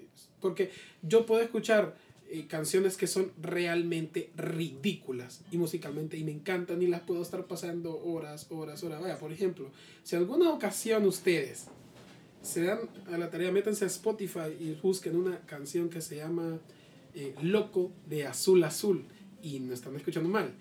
porque 0.40 0.70
yo 1.02 1.24
puedo 1.24 1.40
escuchar 1.42 1.96
eh, 2.28 2.46
canciones 2.46 2.96
que 2.98 3.06
son 3.06 3.32
realmente 3.40 4.30
ridículas 4.36 5.40
y 5.50 5.56
musicalmente 5.56 6.16
y 6.18 6.24
me 6.24 6.32
encantan 6.32 6.82
y 6.82 6.86
las 6.86 7.00
puedo 7.00 7.22
estar 7.22 7.46
pasando 7.46 7.98
horas, 8.04 8.46
horas, 8.50 8.82
horas. 8.84 9.00
Vaya, 9.00 9.18
por 9.18 9.32
ejemplo, 9.32 9.70
si 10.04 10.16
alguna 10.16 10.50
ocasión 10.50 11.06
ustedes 11.06 11.64
se 12.42 12.64
dan 12.64 12.80
a 13.12 13.16
la 13.18 13.30
tarea, 13.30 13.50
métanse 13.50 13.84
a 13.84 13.88
Spotify 13.88 14.54
y 14.60 14.78
busquen 14.82 15.16
una 15.16 15.40
canción 15.40 15.88
que 15.88 16.00
se 16.02 16.16
llama 16.16 16.58
eh, 17.14 17.34
Loco 17.42 17.92
de 18.06 18.26
Azul 18.26 18.62
Azul 18.64 19.04
y 19.42 19.60
no 19.60 19.72
están 19.74 19.94
escuchando 19.96 20.28
mal. 20.28 20.52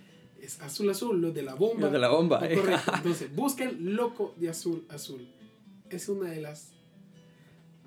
Es 0.41 0.59
Azul 0.61 0.89
Azul, 0.89 1.19
lo 1.19 1.31
de 1.31 1.43
la 1.43 1.53
bomba. 1.55 1.81
Los 1.81 1.91
de 1.91 1.99
la 1.99 2.09
bomba. 2.09 2.39
Ah, 2.41 2.47
Correcto. 2.53 2.91
Entonces, 2.95 3.35
busquen 3.35 3.95
Loco 3.95 4.33
de 4.37 4.49
Azul 4.49 4.85
Azul. 4.89 5.27
Es 5.89 6.07
una 6.09 6.29
de 6.29 6.41
las 6.41 6.71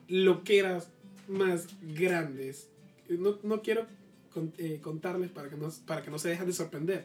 loqueras 0.09 0.89
más 1.29 1.67
grandes. 1.95 2.69
No, 3.09 3.39
no 3.43 3.63
quiero 3.63 3.87
con- 4.33 4.53
eh, 4.59 4.81
contarles 4.83 5.31
para 5.31 5.49
que, 5.49 5.57
no, 5.57 5.69
para 5.87 6.03
que 6.03 6.11
no 6.11 6.19
se 6.19 6.29
dejen 6.31 6.47
de 6.47 6.53
sorprender. 6.53 7.05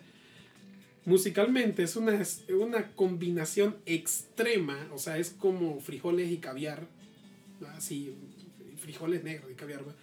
Musicalmente 1.06 1.84
es 1.84 1.96
una, 1.96 2.20
es 2.20 2.44
una 2.50 2.92
combinación 2.94 3.78
extrema, 3.86 4.90
o 4.94 4.98
sea, 4.98 5.18
es 5.18 5.30
como 5.30 5.80
frijoles 5.80 6.30
y 6.32 6.38
caviar, 6.38 6.86
así, 7.76 8.14
frijoles 8.78 9.24
negros 9.24 9.50
y 9.50 9.56
caviar. 9.56 9.88
¿va? 9.88 9.94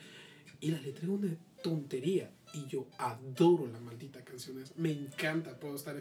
Y 0.60 0.70
la 0.70 0.80
letra 0.80 1.02
es 1.02 1.08
una 1.10 1.36
tontería. 1.64 2.30
Y 2.52 2.66
yo 2.68 2.86
adoro 2.98 3.66
la 3.66 3.80
maldita 3.80 4.22
canción. 4.22 4.60
esa. 4.62 4.74
Me 4.76 4.92
encanta, 4.92 5.58
puedo 5.58 5.74
estar. 5.74 5.96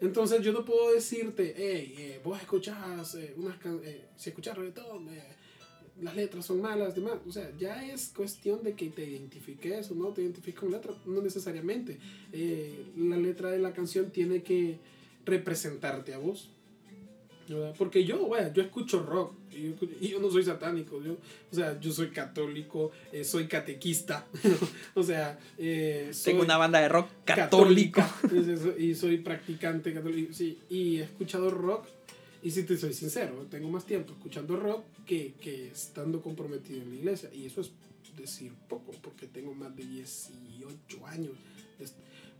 Entonces 0.00 0.42
yo 0.42 0.52
no 0.52 0.64
puedo 0.64 0.92
decirte, 0.92 1.54
hey, 1.56 1.94
eh, 1.98 2.20
vos 2.22 2.38
escuchás 2.40 3.14
eh, 3.16 3.34
unas 3.36 3.56
can- 3.58 3.80
eh, 3.82 4.04
si 4.16 4.28
escuchás 4.30 4.56
reggaetón, 4.56 5.08
eh, 5.08 5.22
las 6.02 6.14
letras 6.14 6.46
son 6.46 6.60
malas, 6.60 6.94
demás. 6.94 7.14
O 7.26 7.32
sea, 7.32 7.50
ya 7.58 7.84
es 7.84 8.10
cuestión 8.14 8.62
de 8.62 8.74
que 8.74 8.90
te 8.90 9.04
identifiques 9.04 9.90
o 9.90 9.94
no 9.96 10.12
te 10.12 10.22
identifiques 10.22 10.60
con 10.60 10.70
letra, 10.70 10.94
no 11.06 11.20
necesariamente. 11.20 11.98
Eh, 12.32 12.92
la 12.96 13.16
letra 13.16 13.50
de 13.50 13.58
la 13.58 13.72
canción 13.72 14.12
tiene 14.12 14.42
que 14.44 14.78
representarte 15.24 16.14
a 16.14 16.18
vos. 16.18 16.50
¿Verdad? 17.56 17.74
Porque 17.78 18.04
yo, 18.04 18.28
vaya, 18.28 18.52
yo 18.52 18.62
escucho 18.62 19.02
rock 19.02 19.34
y 19.52 19.62
yo, 19.62 19.68
escu- 19.76 19.96
y 20.00 20.08
yo 20.08 20.20
no 20.20 20.30
soy 20.30 20.44
satánico, 20.44 21.02
yo, 21.02 21.16
o 21.50 21.54
sea, 21.54 21.78
yo 21.80 21.90
soy 21.92 22.10
católico, 22.10 22.90
eh, 23.12 23.24
soy 23.24 23.46
catequista, 23.48 24.26
o 24.94 25.02
sea, 25.02 25.38
eh, 25.56 26.10
soy 26.12 26.32
Tengo 26.32 26.44
una 26.44 26.56
banda 26.58 26.80
de 26.80 26.88
rock 26.88 27.08
católico. 27.24 28.00
católica, 28.22 28.74
y 28.78 28.94
soy 28.94 29.18
practicante 29.18 29.92
católico, 29.94 30.32
sí, 30.32 30.58
y 30.68 30.98
he 30.98 31.04
escuchado 31.04 31.50
rock, 31.50 31.86
y 32.42 32.50
si 32.50 32.62
te 32.64 32.76
soy 32.76 32.92
sincero, 32.92 33.46
tengo 33.50 33.68
más 33.68 33.84
tiempo 33.84 34.12
escuchando 34.12 34.56
rock 34.56 34.84
que, 35.06 35.34
que 35.40 35.68
estando 35.68 36.20
comprometido 36.22 36.82
en 36.82 36.90
la 36.90 36.96
iglesia, 36.96 37.30
y 37.34 37.46
eso 37.46 37.60
es 37.62 37.70
decir 38.16 38.52
poco, 38.68 38.92
porque 39.02 39.26
tengo 39.26 39.54
más 39.54 39.74
de 39.76 39.84
18 39.84 41.06
años, 41.06 41.32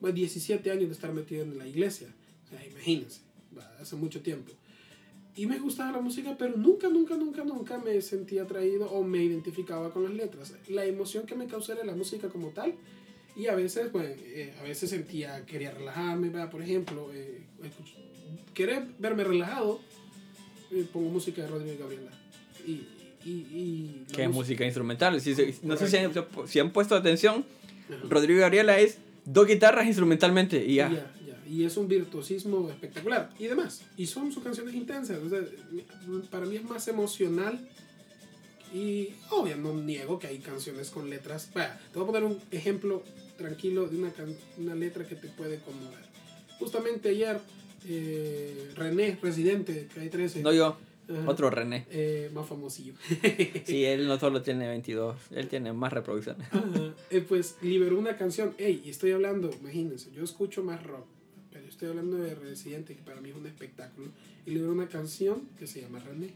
más 0.00 0.15
17 0.15 0.71
años 0.71 0.87
de 0.88 0.93
estar 0.95 1.12
metido 1.12 1.43
en 1.43 1.59
la 1.59 1.67
iglesia, 1.67 2.09
o 2.47 2.49
sea, 2.50 2.65
imagínense, 2.67 3.21
hace 3.81 3.97
mucho 3.97 4.21
tiempo. 4.23 4.53
Y 5.38 5.47
me 5.47 5.59
gustaba 5.59 5.92
la 5.92 6.00
música, 6.00 6.35
pero 6.38 6.57
nunca, 6.57 6.88
nunca, 6.88 7.16
nunca, 7.16 7.45
nunca 7.45 7.78
me 7.78 8.00
sentía 8.02 8.42
atraído 8.42 8.90
o 8.90 9.04
me 9.04 9.23
identificaba 9.23 9.90
con 9.92 10.02
las 10.04 10.12
letras. 10.12 10.54
La 10.68 10.85
emoción 10.85 11.26
que 11.26 11.35
me 11.37 11.47
causaba 11.47 11.78
era 11.80 11.87
la 11.92 11.97
música 11.97 12.28
como 12.28 12.49
tal. 12.49 12.75
Y 13.37 13.47
a 13.47 13.54
veces, 13.54 13.88
pues, 13.92 14.18
eh, 14.25 14.52
a 14.61 14.64
veces 14.64 14.90
sentía, 14.90 15.47
quería 15.47 15.71
relajarme, 15.71 16.28
¿verdad? 16.28 16.50
por 16.50 16.61
ejemplo, 16.61 17.09
eh, 17.14 17.40
querer 18.54 18.83
verme 18.99 19.25
relajado, 19.25 19.80
eh, 20.73 20.85
pongo 20.92 21.09
música 21.09 21.42
de 21.42 21.49
Rodrigo 21.49 21.73
y 21.75 21.78
Gabriela. 21.78 22.11
Y, 22.66 22.71
y, 23.25 23.30
y 23.30 24.04
Que 24.12 24.25
es 24.25 24.30
música- 24.30 24.64
instrumental. 24.64 25.21
Si 25.21 25.35
se- 25.35 25.54
no 25.62 25.76
sé 25.76 25.88
si 25.88 25.97
han, 25.99 26.12
si 26.47 26.59
han 26.59 26.73
puesto 26.73 26.95
atención. 26.97 27.45
Ajá. 27.88 27.97
Rodrigo 28.09 28.38
y 28.38 28.40
Gabriela 28.42 28.78
es 28.78 28.99
dos 29.25 29.47
guitarras 29.47 29.87
instrumentalmente 29.87 30.64
y 30.66 30.75
ya. 30.76 30.88
Y 30.90 30.95
ya, 30.95 30.97
ya. 30.97 31.17
Y 31.49 31.64
es 31.64 31.76
un 31.78 31.88
virtuosismo 31.88 32.69
espectacular. 32.69 33.31
Y 33.38 33.47
demás. 33.47 33.83
Y 33.97 34.07
son 34.07 34.31
sus 34.33 34.43
canciones 34.45 34.75
intensas. 34.75 35.19
O 35.23 35.28
sea, 35.31 35.40
para 36.31 36.45
mí 36.47 36.57
es 36.57 36.64
más 36.64 36.87
emocional. 36.88 37.67
Y 38.75 39.14
obvio, 39.31 39.57
no 39.57 39.73
niego 39.75 40.19
que 40.19 40.26
hay 40.26 40.38
canciones 40.40 40.90
con 40.90 41.09
letras. 41.09 41.50
Vaya, 41.55 41.81
te 41.93 41.99
voy 41.99 42.05
a 42.09 42.12
poner 42.12 42.25
un 42.25 42.38
ejemplo 42.50 43.02
tranquilo 43.38 43.88
de 43.88 43.97
una, 43.97 44.12
can- 44.12 44.37
una 44.59 44.75
letra 44.75 45.07
que 45.07 45.14
te 45.14 45.28
puede 45.28 45.59
conmover. 45.61 46.05
Justamente 46.59 47.09
ayer, 47.09 47.40
eh, 47.88 48.73
René, 48.76 49.19
residente, 49.23 49.88
que 49.95 50.00
hay 50.00 50.11
13. 50.11 50.43
No 50.43 50.52
yo, 50.52 50.76
ajá, 51.09 51.31
otro 51.31 51.49
René. 51.49 51.87
eh, 51.90 52.31
más 52.35 52.47
famosillo. 52.47 52.93
Sí, 53.64 53.85
él 53.87 54.07
no 54.07 54.19
solo 54.19 54.43
tiene 54.43 54.69
22, 54.69 55.17
él 55.31 55.49
tiene 55.49 55.73
más 55.73 55.93
reproducciones. 55.95 56.47
Eh, 57.11 57.25
pues 57.26 57.57
liberó 57.62 57.99
una 57.99 58.19
canción. 58.19 58.55
Ey, 58.59 58.83
y 58.85 58.90
estoy 58.90 59.12
hablando, 59.12 59.50
imagínense, 59.61 60.11
yo 60.12 60.23
escucho 60.25 60.62
más 60.62 60.83
rock, 60.83 61.07
estoy 61.78 61.90
hablando 61.90 62.16
de 62.16 62.35
Residente, 62.35 62.97
que 62.97 63.02
para 63.02 63.20
mí 63.20 63.30
es 63.30 63.37
un 63.37 63.47
espectáculo. 63.47 64.08
Y 64.44 64.50
liberó 64.50 64.73
una 64.73 64.88
canción 64.88 65.49
que 65.56 65.68
se 65.68 65.80
llama 65.80 66.00
René. 66.00 66.32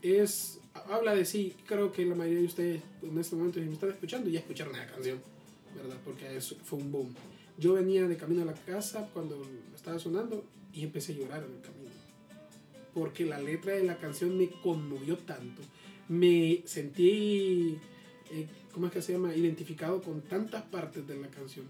Es, 0.00 0.60
habla 0.88 1.14
de 1.14 1.26
sí, 1.26 1.54
creo 1.66 1.92
que 1.92 2.06
la 2.06 2.14
mayoría 2.14 2.40
de 2.40 2.46
ustedes 2.46 2.82
en 3.02 3.18
este 3.18 3.36
momento, 3.36 3.60
si 3.60 3.66
me 3.66 3.74
están 3.74 3.90
escuchando, 3.90 4.30
ya 4.30 4.38
escucharon 4.38 4.72
la 4.72 4.86
canción, 4.86 5.20
¿verdad? 5.76 5.98
Porque 6.02 6.40
fue 6.40 6.78
un 6.78 6.90
boom. 6.90 7.14
Yo 7.58 7.74
venía 7.74 8.08
de 8.08 8.16
camino 8.16 8.40
a 8.40 8.46
la 8.46 8.54
casa 8.54 9.10
cuando 9.12 9.42
estaba 9.74 9.98
sonando 9.98 10.42
y 10.72 10.84
empecé 10.84 11.12
a 11.12 11.16
llorar 11.16 11.44
en 11.44 11.56
el 11.56 11.60
camino. 11.60 11.90
Porque 12.94 13.26
la 13.26 13.38
letra 13.40 13.74
de 13.74 13.84
la 13.84 13.98
canción 13.98 14.38
me 14.38 14.48
conmovió 14.48 15.18
tanto. 15.18 15.60
Me 16.08 16.62
sentí 16.64 17.78
eh, 18.30 18.46
¿cómo 18.72 18.86
es 18.86 18.92
que 18.92 19.02
se 19.02 19.12
llama? 19.12 19.34
Identificado 19.34 20.00
con 20.00 20.22
tantas 20.22 20.62
partes 20.62 21.06
de 21.06 21.16
la 21.16 21.28
canción. 21.28 21.66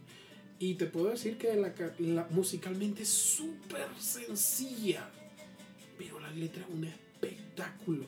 Y 0.60 0.74
te 0.74 0.86
puedo 0.86 1.08
decir 1.08 1.38
que 1.38 1.56
la, 1.56 1.72
la- 1.98 2.28
musicalmente 2.30 3.02
es 3.02 3.08
súper 3.08 3.88
sencilla, 3.98 5.08
pero 5.98 6.20
la 6.20 6.30
letra 6.30 6.62
es 6.62 6.68
un 6.72 6.84
espectáculo. 6.84 8.04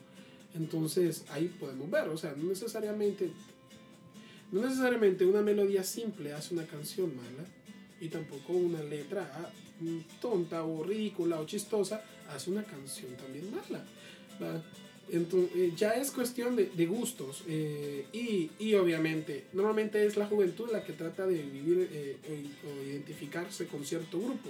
Entonces 0.55 1.25
ahí 1.29 1.47
podemos 1.59 1.89
ver, 1.89 2.07
o 2.09 2.17
sea, 2.17 2.33
no 2.37 2.43
necesariamente, 2.49 3.31
no 4.51 4.61
necesariamente 4.61 5.25
una 5.25 5.41
melodía 5.41 5.83
simple 5.83 6.31
hace 6.31 6.53
una 6.53 6.65
canción 6.67 7.15
mala, 7.15 7.43
y 7.99 8.09
tampoco 8.09 8.53
una 8.53 8.83
letra 8.83 9.31
ah, 9.35 9.49
tonta 10.21 10.63
o 10.63 10.83
ridícula 10.83 11.39
o 11.39 11.45
chistosa 11.45 12.03
hace 12.29 12.51
una 12.51 12.63
canción 12.63 13.15
también 13.17 13.49
mala. 13.51 13.83
Entonces, 15.09 15.75
ya 15.75 15.91
es 15.91 16.11
cuestión 16.11 16.55
de, 16.55 16.67
de 16.67 16.85
gustos 16.85 17.43
eh, 17.47 18.05
y, 18.13 18.49
y 18.57 18.73
obviamente 18.75 19.43
normalmente 19.53 20.05
es 20.05 20.15
la 20.15 20.25
juventud 20.27 20.69
la 20.71 20.83
que 20.83 20.93
trata 20.93 21.27
de 21.27 21.43
vivir 21.43 21.89
eh, 21.91 22.17
o, 22.29 22.69
o 22.69 22.83
identificarse 22.83 23.67
con 23.67 23.85
cierto 23.85 24.19
grupo 24.19 24.49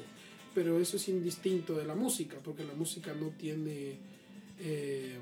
pero 0.54 0.80
eso 0.80 0.98
es 0.98 1.10
indistinto 1.10 1.76
de 1.76 1.86
la 1.86 1.96
música 1.96 2.38
porque 2.44 2.64
la 2.64 2.76
música 2.76 3.14
no 3.14 3.30
tiene 3.30 3.98
eh, 4.60 5.18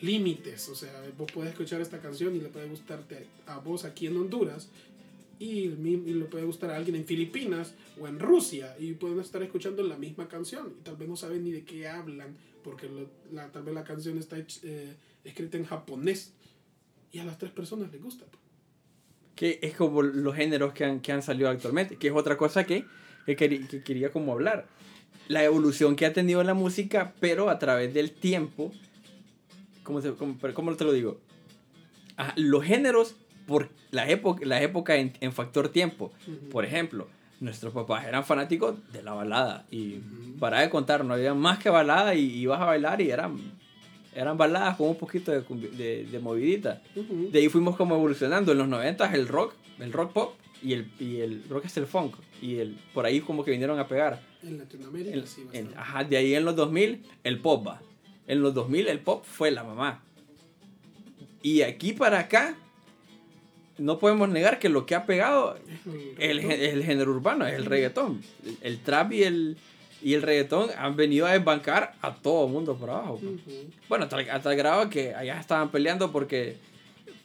límites 0.00 0.68
o 0.68 0.74
sea 0.76 0.92
vos 1.18 1.30
puedes 1.32 1.50
escuchar 1.50 1.80
esta 1.80 2.00
canción 2.00 2.36
y 2.36 2.40
le 2.40 2.48
puede 2.48 2.68
gustarte 2.68 3.26
a 3.46 3.58
vos 3.58 3.84
aquí 3.84 4.06
en 4.06 4.16
Honduras 4.16 4.68
y, 5.40 5.64
y 5.64 6.14
le 6.14 6.24
puede 6.26 6.44
gustar 6.44 6.70
a 6.70 6.76
alguien 6.76 6.94
en 6.94 7.04
Filipinas 7.04 7.74
o 8.00 8.06
en 8.06 8.20
Rusia 8.20 8.76
y 8.78 8.92
pueden 8.92 9.18
estar 9.18 9.42
escuchando 9.42 9.82
la 9.82 9.96
misma 9.96 10.28
canción 10.28 10.74
y 10.78 10.84
tal 10.84 10.96
vez 10.96 11.08
no 11.08 11.16
saben 11.16 11.42
ni 11.42 11.50
de 11.50 11.64
qué 11.64 11.88
hablan 11.88 12.36
porque 12.64 12.88
lo- 12.88 13.08
la, 13.32 13.52
tal 13.52 13.62
vez 13.62 13.74
la 13.74 13.84
canción 13.84 14.18
está 14.18 14.36
hech- 14.38 14.60
eh, 14.64 14.96
escrita 15.22 15.56
en 15.56 15.64
japonés 15.66 16.32
y 17.12 17.18
a 17.20 17.24
las 17.24 17.38
tres 17.38 17.52
personas 17.52 17.92
les 17.92 18.02
gusta. 18.02 18.24
pues. 18.24 18.42
Que 19.36 19.58
es 19.62 19.74
como 19.76 20.02
los 20.02 20.34
géneros 20.34 20.72
que 20.72 20.84
han, 20.84 21.00
que 21.00 21.12
han 21.12 21.22
salido 21.22 21.48
actualmente, 21.50 21.96
que 21.96 22.08
es 22.08 22.14
otra 22.14 22.36
cosa 22.36 22.64
que, 22.64 22.84
que, 23.26 23.36
querí- 23.36 23.66
que 23.68 23.82
quería 23.82 24.10
como 24.10 24.32
hablar. 24.32 24.66
La 25.28 25.42
evolución 25.44 25.94
que 25.96 26.06
ha 26.06 26.12
tenido 26.12 26.42
la 26.44 26.54
música, 26.54 27.14
pero 27.20 27.48
a 27.50 27.58
través 27.58 27.92
del 27.94 28.10
tiempo, 28.12 28.72
¿cómo, 29.82 30.00
se- 30.00 30.14
cómo, 30.14 30.36
cómo 30.54 30.74
te 30.76 30.84
lo 30.84 30.92
digo? 30.92 31.20
Ah, 32.16 32.32
los 32.36 32.64
géneros 32.64 33.16
por 33.46 33.70
la 33.90 34.08
época, 34.08 34.44
la 34.46 34.62
época 34.62 34.96
en, 34.96 35.12
en 35.20 35.32
factor 35.32 35.68
tiempo. 35.68 36.12
Ujú. 36.26 36.48
Por 36.50 36.64
ejemplo, 36.64 37.08
nuestros 37.44 37.72
papás 37.72 38.06
eran 38.06 38.24
fanáticos 38.24 38.76
de 38.92 39.02
la 39.02 39.12
balada. 39.12 39.66
Y 39.70 40.00
para 40.40 40.60
de 40.60 40.70
contar, 40.70 41.04
no 41.04 41.14
había 41.14 41.34
más 41.34 41.58
que 41.58 41.70
balada 41.70 42.14
y 42.14 42.24
ibas 42.24 42.60
a 42.60 42.64
bailar 42.64 43.00
y 43.00 43.10
eran, 43.10 43.38
eran 44.14 44.36
baladas 44.36 44.76
con 44.76 44.88
un 44.88 44.96
poquito 44.96 45.30
de, 45.30 45.42
de, 45.42 46.06
de 46.06 46.18
movidita. 46.18 46.82
De 46.94 47.38
ahí 47.38 47.48
fuimos 47.48 47.76
como 47.76 47.94
evolucionando. 47.94 48.52
En 48.52 48.58
los 48.58 48.68
90 48.68 49.14
el 49.14 49.28
rock, 49.28 49.54
el 49.78 49.92
rock 49.92 50.12
pop 50.12 50.34
y 50.62 50.72
el, 50.72 50.90
y 50.98 51.20
el 51.20 51.44
rock 51.48 51.66
es 51.66 51.76
el 51.76 51.86
funk. 51.86 52.16
Y 52.40 52.56
el, 52.56 52.76
por 52.92 53.06
ahí 53.06 53.20
como 53.20 53.44
que 53.44 53.50
vinieron 53.50 53.78
a 53.78 53.86
pegar. 53.86 54.20
En 54.42 54.58
Latinoamérica 54.58 55.26
sí, 55.26 55.44
bastante. 55.44 55.78
ajá, 55.78 56.04
de 56.04 56.16
ahí 56.16 56.34
en 56.34 56.44
los 56.44 56.56
2000 56.56 57.02
el 57.22 57.38
pop 57.40 57.66
va. 57.66 57.80
En 58.26 58.40
los 58.40 58.54
2000 58.54 58.88
el 58.88 59.00
pop 59.00 59.24
fue 59.24 59.50
la 59.50 59.64
mamá. 59.64 60.02
Y 61.42 61.62
aquí 61.62 61.92
para 61.92 62.20
acá 62.20 62.56
no 63.78 63.98
podemos 63.98 64.28
negar 64.28 64.58
que 64.58 64.68
lo 64.68 64.86
que 64.86 64.94
ha 64.94 65.04
pegado 65.06 65.56
el, 66.18 66.38
el 66.40 66.84
género 66.84 67.10
urbano 67.12 67.46
es 67.46 67.54
el 67.54 67.64
reggaetón. 67.64 68.22
El, 68.44 68.56
el 68.62 68.78
trap 68.80 69.12
y 69.12 69.22
el, 69.24 69.56
y 70.02 70.14
el 70.14 70.22
reggaetón 70.22 70.70
han 70.78 70.96
venido 70.96 71.26
a 71.26 71.32
desbancar 71.32 71.94
a 72.02 72.14
todo 72.14 72.46
el 72.46 72.52
mundo 72.52 72.76
por 72.76 72.90
abajo. 72.90 73.20
Bueno, 73.88 74.04
hasta, 74.04 74.18
hasta 74.18 74.50
el 74.52 74.56
grado 74.58 74.88
que 74.90 75.14
allá 75.14 75.40
estaban 75.40 75.70
peleando 75.70 76.12
porque, 76.12 76.56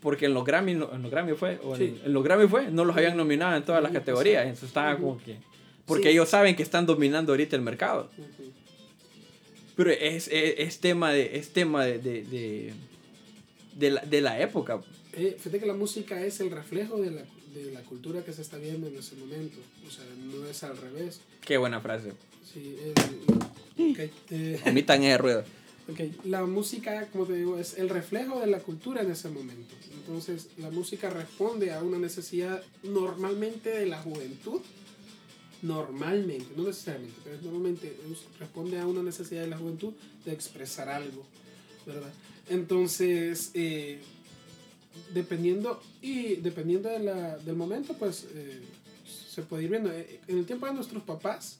porque 0.01 0.25
en 0.25 0.33
los 0.33 0.43
Grammy, 0.45 0.73
no- 0.75 0.89
en 0.93 1.01
los 1.03 1.11
Grammy 1.11 1.33
fue, 1.33 1.59
o 1.63 1.75
en, 1.75 1.81
Sí. 1.81 2.01
en 2.05 2.13
los 2.13 2.23
Grammy 2.23 2.47
fue, 2.47 2.71
no 2.71 2.83
los 2.85 2.95
habían 2.97 3.15
nominado 3.17 3.55
en 3.55 3.63
todas 3.63 3.83
las 3.83 3.91
categorías. 3.91 4.43
Entonces 4.43 4.69
estaban 4.69 4.95
Ujú. 4.95 5.03
como 5.03 5.23
que... 5.23 5.37
Porque 5.85 6.03
Sí. 6.03 6.09
ellos 6.09 6.29
saben 6.29 6.55
que 6.55 6.63
están 6.63 6.85
dominando 6.85 7.31
ahorita 7.33 7.55
el 7.55 7.61
mercado. 7.63 8.09
Pero 9.75 9.91
es, 9.91 10.27
es, 10.27 10.55
es 10.57 10.79
tema 10.79 11.11
de, 11.11 11.37
es 11.37 11.51
tema 11.53 11.85
de, 11.85 11.99
de, 11.99 12.23
de, 12.23 12.73
de 13.75 13.89
la, 13.91 14.01
de 14.01 14.21
la 14.21 14.39
época. 14.41 14.81
Eh, 15.13 15.35
fíjate 15.37 15.59
que 15.59 15.65
la 15.65 15.73
música 15.73 16.23
es 16.23 16.39
el 16.39 16.51
reflejo 16.51 16.97
de 17.01 17.11
la, 17.11 17.23
de 17.53 17.71
la 17.71 17.81
cultura 17.81 18.23
que 18.23 18.31
se 18.33 18.41
está 18.41 18.57
viendo 18.57 18.87
en 18.87 18.97
ese 18.97 19.15
momento. 19.15 19.57
O 19.87 19.91
sea, 19.91 20.05
no 20.23 20.45
es 20.45 20.63
al 20.63 20.77
revés. 20.77 21.19
Qué 21.41 21.57
buena 21.57 21.81
frase. 21.81 22.13
Sí, 22.53 22.75
el- 22.83 23.91
ok, 23.91 23.99
eh, 24.31 24.61
Omitan 24.67 25.03
ese 25.03 25.17
ruido. 25.17 25.43
La 26.25 26.45
música, 26.45 27.07
como 27.07 27.25
te 27.25 27.33
digo, 27.33 27.57
es 27.57 27.79
el 27.79 27.89
reflejo 27.89 28.39
de 28.39 28.45
la 28.45 28.59
cultura 28.59 29.01
en 29.01 29.09
ese 29.09 29.27
momento. 29.29 29.73
Entonces, 29.95 30.49
la 30.59 30.69
música 30.69 31.09
responde 31.09 31.71
a 31.73 31.81
una 31.81 31.97
necesidad 31.97 32.61
normalmente 32.83 33.71
de 33.71 33.87
la 33.87 33.99
juventud. 33.99 34.61
Normalmente, 35.63 36.45
no 36.55 36.63
necesariamente, 36.63 37.15
pero 37.23 37.37
normalmente 37.41 37.87
es- 37.87 38.39
responde 38.39 38.79
a 38.79 38.85
una 38.87 39.01
necesidad 39.03 39.41
de 39.41 39.47
la 39.47 39.57
juventud 39.57 39.91
de 40.25 40.31
expresar 40.31 40.87
algo, 40.87 41.25
¿verdad? 41.85 42.13
Entonces, 42.49 43.51
eh, 43.55 43.99
dependiendo 45.13 45.81
y 46.01 46.35
dependiendo 46.37 46.89
de 46.89 46.99
la- 46.99 47.37
del 47.37 47.55
momento, 47.55 47.93
pues 47.93 48.27
eh, 48.33 48.61
se 49.29 49.41
puede 49.43 49.63
ir 49.63 49.69
viendo. 49.69 49.91
En 49.91 50.37
el 50.37 50.45
tiempo 50.45 50.65
de 50.65 50.73
nuestros 50.73 51.03
papás, 51.03 51.59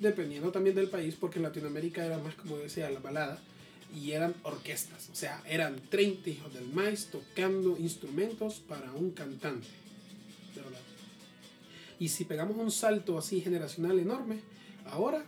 dependiendo 0.00 0.50
también 0.52 0.76
del 0.76 0.88
país, 0.88 1.16
porque 1.18 1.38
en 1.38 1.44
Latinoamérica 1.44 2.04
era 2.04 2.18
más, 2.18 2.34
como 2.34 2.56
decía, 2.58 2.90
la 2.90 3.00
balada, 3.00 3.38
y 3.96 4.10
eran 4.12 4.34
orquestas, 4.42 5.08
o 5.10 5.14
sea, 5.14 5.42
eran 5.48 5.80
30 5.88 6.28
hijos 6.28 6.52
del 6.52 6.68
maíz 6.68 7.06
tocando 7.10 7.76
instrumentos 7.78 8.60
para 8.60 8.92
un 8.92 9.12
cantante. 9.12 9.66
Y 11.98 12.08
si 12.08 12.24
pegamos 12.24 12.56
un 12.56 12.70
salto 12.70 13.18
así 13.18 13.40
generacional 13.40 13.98
enorme, 13.98 14.40
ahora 14.86 15.24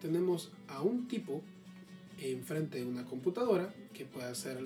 tenemos 0.00 0.50
a 0.68 0.80
un 0.82 1.08
tipo 1.08 1.42
enfrente 2.18 2.78
de 2.78 2.86
una 2.86 3.04
computadora 3.04 3.74
que 3.92 4.06
puede 4.06 4.26
hacer 4.28 4.58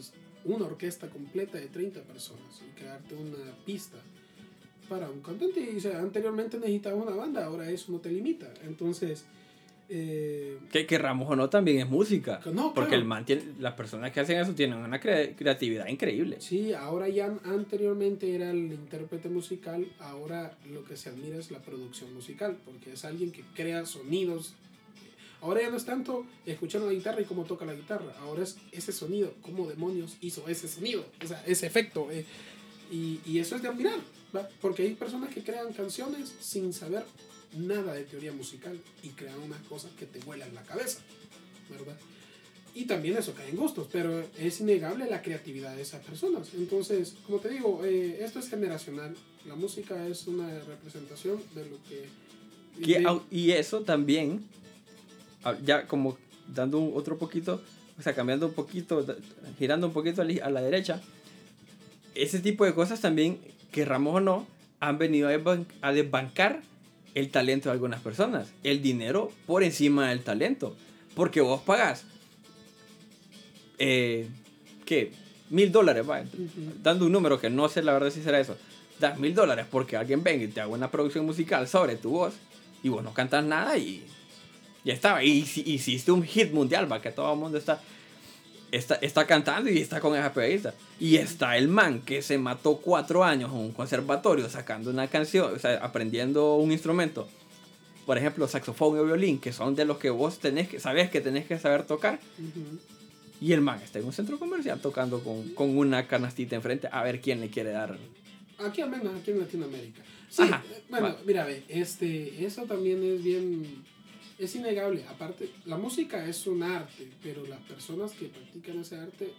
una 0.44 0.64
orquesta 0.66 1.08
completa 1.08 1.58
de 1.58 1.66
30 1.66 2.00
personas 2.02 2.62
y 2.66 2.78
crearte 2.78 3.14
una 3.14 3.36
pista 3.64 3.98
para 4.88 5.08
un 5.10 5.20
cantante. 5.20 5.60
Y 5.72 5.76
o 5.76 5.80
sea, 5.80 5.98
anteriormente 6.00 6.58
necesitaba 6.58 6.96
una 6.96 7.14
banda, 7.14 7.44
ahora 7.44 7.70
eso 7.70 7.92
no 7.92 7.98
te 7.98 8.10
limita. 8.10 8.52
Entonces, 8.64 9.24
eh, 9.92 10.58
Que 10.70 10.86
querramos 10.86 11.28
o 11.28 11.34
no, 11.36 11.50
también 11.50 11.78
es 11.80 11.88
música. 11.88 12.40
No, 12.52 12.72
Porque 12.72 12.90
claro. 12.90 13.02
el 13.02 13.08
man 13.08 13.24
tiene- 13.24 13.42
las 13.58 13.74
personas 13.74 14.12
que 14.12 14.20
hacen 14.20 14.38
eso 14.38 14.54
tienen 14.54 14.78
una 14.78 15.00
cre- 15.00 15.34
creatividad 15.36 15.88
increíble. 15.88 16.36
Sí, 16.40 16.72
ahora 16.72 17.08
ya 17.08 17.26
anteriormente 17.44 18.32
era 18.34 18.50
el 18.52 18.72
intérprete 18.72 19.28
musical, 19.28 19.86
ahora 19.98 20.56
lo 20.72 20.84
que 20.84 20.96
se 20.96 21.08
admira 21.08 21.36
es 21.38 21.50
la 21.50 21.58
producción 21.58 22.14
musical, 22.14 22.56
porque 22.64 22.92
es 22.92 23.04
alguien 23.04 23.32
que 23.32 23.42
crea 23.54 23.84
sonidos. 23.84 24.54
Ahora 25.42 25.62
ya 25.62 25.70
no 25.70 25.76
es 25.76 25.84
tanto 25.84 26.26
escuchar 26.46 26.82
una 26.82 26.92
guitarra 26.92 27.20
y 27.20 27.24
cómo 27.24 27.44
toca 27.44 27.64
la 27.64 27.74
guitarra, 27.74 28.14
ahora 28.20 28.42
es 28.42 28.56
ese 28.72 28.92
sonido, 28.92 29.32
cómo 29.42 29.66
demonios 29.68 30.16
hizo 30.20 30.46
ese 30.48 30.68
sonido, 30.68 31.04
o 31.24 31.26
sea, 31.26 31.42
ese 31.46 31.66
efecto. 31.66 32.10
eh, 32.10 32.24
y, 32.92 33.20
y 33.24 33.38
eso 33.38 33.56
es 33.56 33.62
de 33.62 33.68
admirar, 33.68 33.98
¿va? 34.36 34.48
porque 34.60 34.82
hay 34.82 34.94
personas 34.94 35.32
que 35.32 35.42
crean 35.42 35.72
canciones 35.72 36.34
sin 36.40 36.72
saber 36.72 37.04
nada 37.56 37.94
de 37.94 38.04
teoría 38.04 38.32
musical 38.32 38.78
y 39.02 39.08
crean 39.10 39.38
unas 39.40 39.60
cosas 39.62 39.92
que 39.98 40.06
te 40.06 40.18
vuelan 40.20 40.54
la 40.54 40.62
cabeza, 40.64 41.00
¿verdad? 41.70 41.96
Y 42.74 42.84
también 42.84 43.16
eso 43.16 43.34
cae 43.34 43.48
en 43.48 43.56
gustos, 43.56 43.88
pero 43.90 44.24
es 44.38 44.60
innegable 44.60 45.08
la 45.10 45.22
creatividad 45.22 45.74
de 45.74 45.82
esas 45.82 46.04
personas. 46.04 46.50
Entonces, 46.54 47.14
como 47.26 47.38
te 47.40 47.48
digo, 47.48 47.80
eh, 47.84 48.18
esto 48.22 48.38
es 48.38 48.48
generacional. 48.48 49.16
La 49.46 49.56
música 49.56 50.06
es 50.06 50.26
una 50.28 50.48
representación 50.60 51.42
de 51.54 51.64
lo 51.66 51.76
que... 51.88 52.04
Que 52.84 52.98
de- 53.00 53.04
au- 53.06 53.22
y 53.30 53.50
eso 53.50 53.80
también, 53.82 54.44
ya 55.64 55.86
como 55.86 56.16
dando 56.48 56.78
un 56.78 56.96
otro 56.96 57.18
poquito, 57.18 57.62
o 57.98 58.02
sea, 58.02 58.14
cambiando 58.14 58.46
un 58.46 58.54
poquito, 58.54 59.04
girando 59.58 59.86
un 59.86 59.92
poquito 59.92 60.22
a 60.22 60.24
la, 60.50 60.60
derecha, 60.62 61.00
ese 62.14 62.40
tipo 62.40 62.64
de 62.64 62.74
cosas 62.74 63.00
también, 63.00 63.38
querramos 63.72 64.16
o 64.16 64.20
no, 64.20 64.46
han 64.80 64.98
venido 64.98 65.28
a, 65.28 65.32
desban- 65.32 65.66
a 65.82 65.92
desbancar 65.92 66.60
el 67.14 67.30
talento 67.30 67.68
de 67.68 67.74
algunas 67.74 68.00
personas. 68.00 68.52
El 68.62 68.82
dinero 68.82 69.30
por 69.46 69.62
encima 69.62 70.08
del 70.10 70.22
talento. 70.22 70.76
Porque 71.14 71.40
vos 71.40 71.60
pagas, 71.62 72.04
eh, 73.78 74.28
¿qué? 74.86 75.12
Mil 75.50 75.72
dólares, 75.72 76.08
va, 76.08 76.20
Ujú. 76.20 76.72
dando 76.82 77.06
un 77.06 77.12
número 77.12 77.40
que 77.40 77.50
no 77.50 77.68
sé 77.68 77.82
la 77.82 77.92
verdad 77.92 78.10
si 78.10 78.22
será 78.22 78.38
eso, 78.38 78.56
das 79.00 79.18
mil 79.18 79.34
dólares 79.34 79.66
porque 79.70 79.96
alguien 79.96 80.22
venga 80.22 80.44
y 80.44 80.48
te 80.48 80.60
haga 80.60 80.70
una 80.72 80.90
producción 80.90 81.26
musical 81.26 81.66
sobre 81.66 81.96
tu 81.96 82.10
voz 82.10 82.34
y 82.82 82.88
vos 82.88 83.02
no 83.02 83.12
cantas 83.12 83.44
nada 83.44 83.76
y 83.76 84.04
ya 84.84 84.92
estaba. 84.94 85.22
Y 85.24 85.44
si- 85.46 85.62
hiciste 85.70 86.12
un 86.12 86.22
hit 86.22 86.52
mundial, 86.52 86.90
va, 86.90 87.00
que 87.00 87.10
todo 87.10 87.32
el 87.32 87.38
mundo 87.38 87.58
está, 87.58 87.80
está, 88.72 88.94
está 88.96 89.26
cantando 89.26 89.70
y 89.70 89.78
está 89.78 90.00
con 90.00 90.16
esa 90.16 90.32
periodista. 90.32 90.74
Y 90.98 91.16
está 91.16 91.56
el 91.56 91.68
man 91.68 92.02
que 92.02 92.22
se 92.22 92.38
mató 92.38 92.76
cuatro 92.78 93.24
años 93.24 93.50
en 93.52 93.58
un 93.58 93.72
conservatorio 93.72 94.48
sacando 94.48 94.90
una 94.90 95.08
canción, 95.08 95.54
o 95.54 95.58
sea, 95.58 95.76
aprendiendo 95.84 96.56
un 96.56 96.72
instrumento. 96.72 97.28
Por 98.06 98.18
ejemplo, 98.18 98.48
saxofón 98.48 98.98
o 98.98 99.04
violín, 99.04 99.38
que 99.38 99.52
son 99.52 99.74
de 99.76 99.84
los 99.84 99.98
que 99.98 100.10
vos 100.10 100.38
tenés 100.38 100.68
que, 100.68 100.80
sabes 100.80 101.10
que 101.10 101.20
tenés 101.20 101.46
que 101.46 101.58
saber 101.58 101.84
tocar. 101.84 102.18
Ujú. 102.38 102.78
Y 103.40 103.52
el 103.52 103.60
man 103.60 103.80
está 103.82 103.98
en 103.98 104.04
un 104.04 104.12
centro 104.12 104.38
comercial 104.38 104.80
tocando 104.80 105.20
con, 105.24 105.48
con 105.50 105.76
una 105.78 106.06
canastita 106.06 106.56
enfrente 106.56 106.88
a 106.92 107.02
ver 107.02 107.20
quién 107.20 107.40
le 107.40 107.48
quiere 107.48 107.70
dar. 107.70 107.96
Aquí 108.58 108.82
al 108.82 108.90
menos, 108.90 109.14
aquí 109.18 109.30
en 109.30 109.40
Latinoamérica. 109.40 110.02
Sí, 110.28 110.42
Ajá, 110.42 110.62
bueno, 110.90 111.16
mira, 111.26 111.44
ve, 111.46 111.64
este, 111.68 112.44
eso 112.44 112.64
también 112.64 113.02
es 113.02 113.22
bien, 113.24 113.64
es 114.40 114.54
innegable. 114.56 115.04
Aparte, 115.06 115.50
la 115.66 115.76
música 115.76 116.26
es 116.26 116.46
un 116.46 116.62
arte, 116.62 117.08
pero 117.22 117.46
las 117.46 117.60
personas 117.60 118.12
que 118.12 118.26
practican 118.26 118.80
ese 118.80 118.96
arte, 118.96 119.32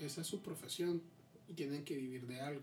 esa 0.00 0.20
es 0.20 0.26
su 0.26 0.40
profesión 0.40 1.00
y 1.48 1.54
tienen 1.54 1.84
que 1.84 1.96
vivir 1.96 2.26
de 2.26 2.40
algo. 2.40 2.62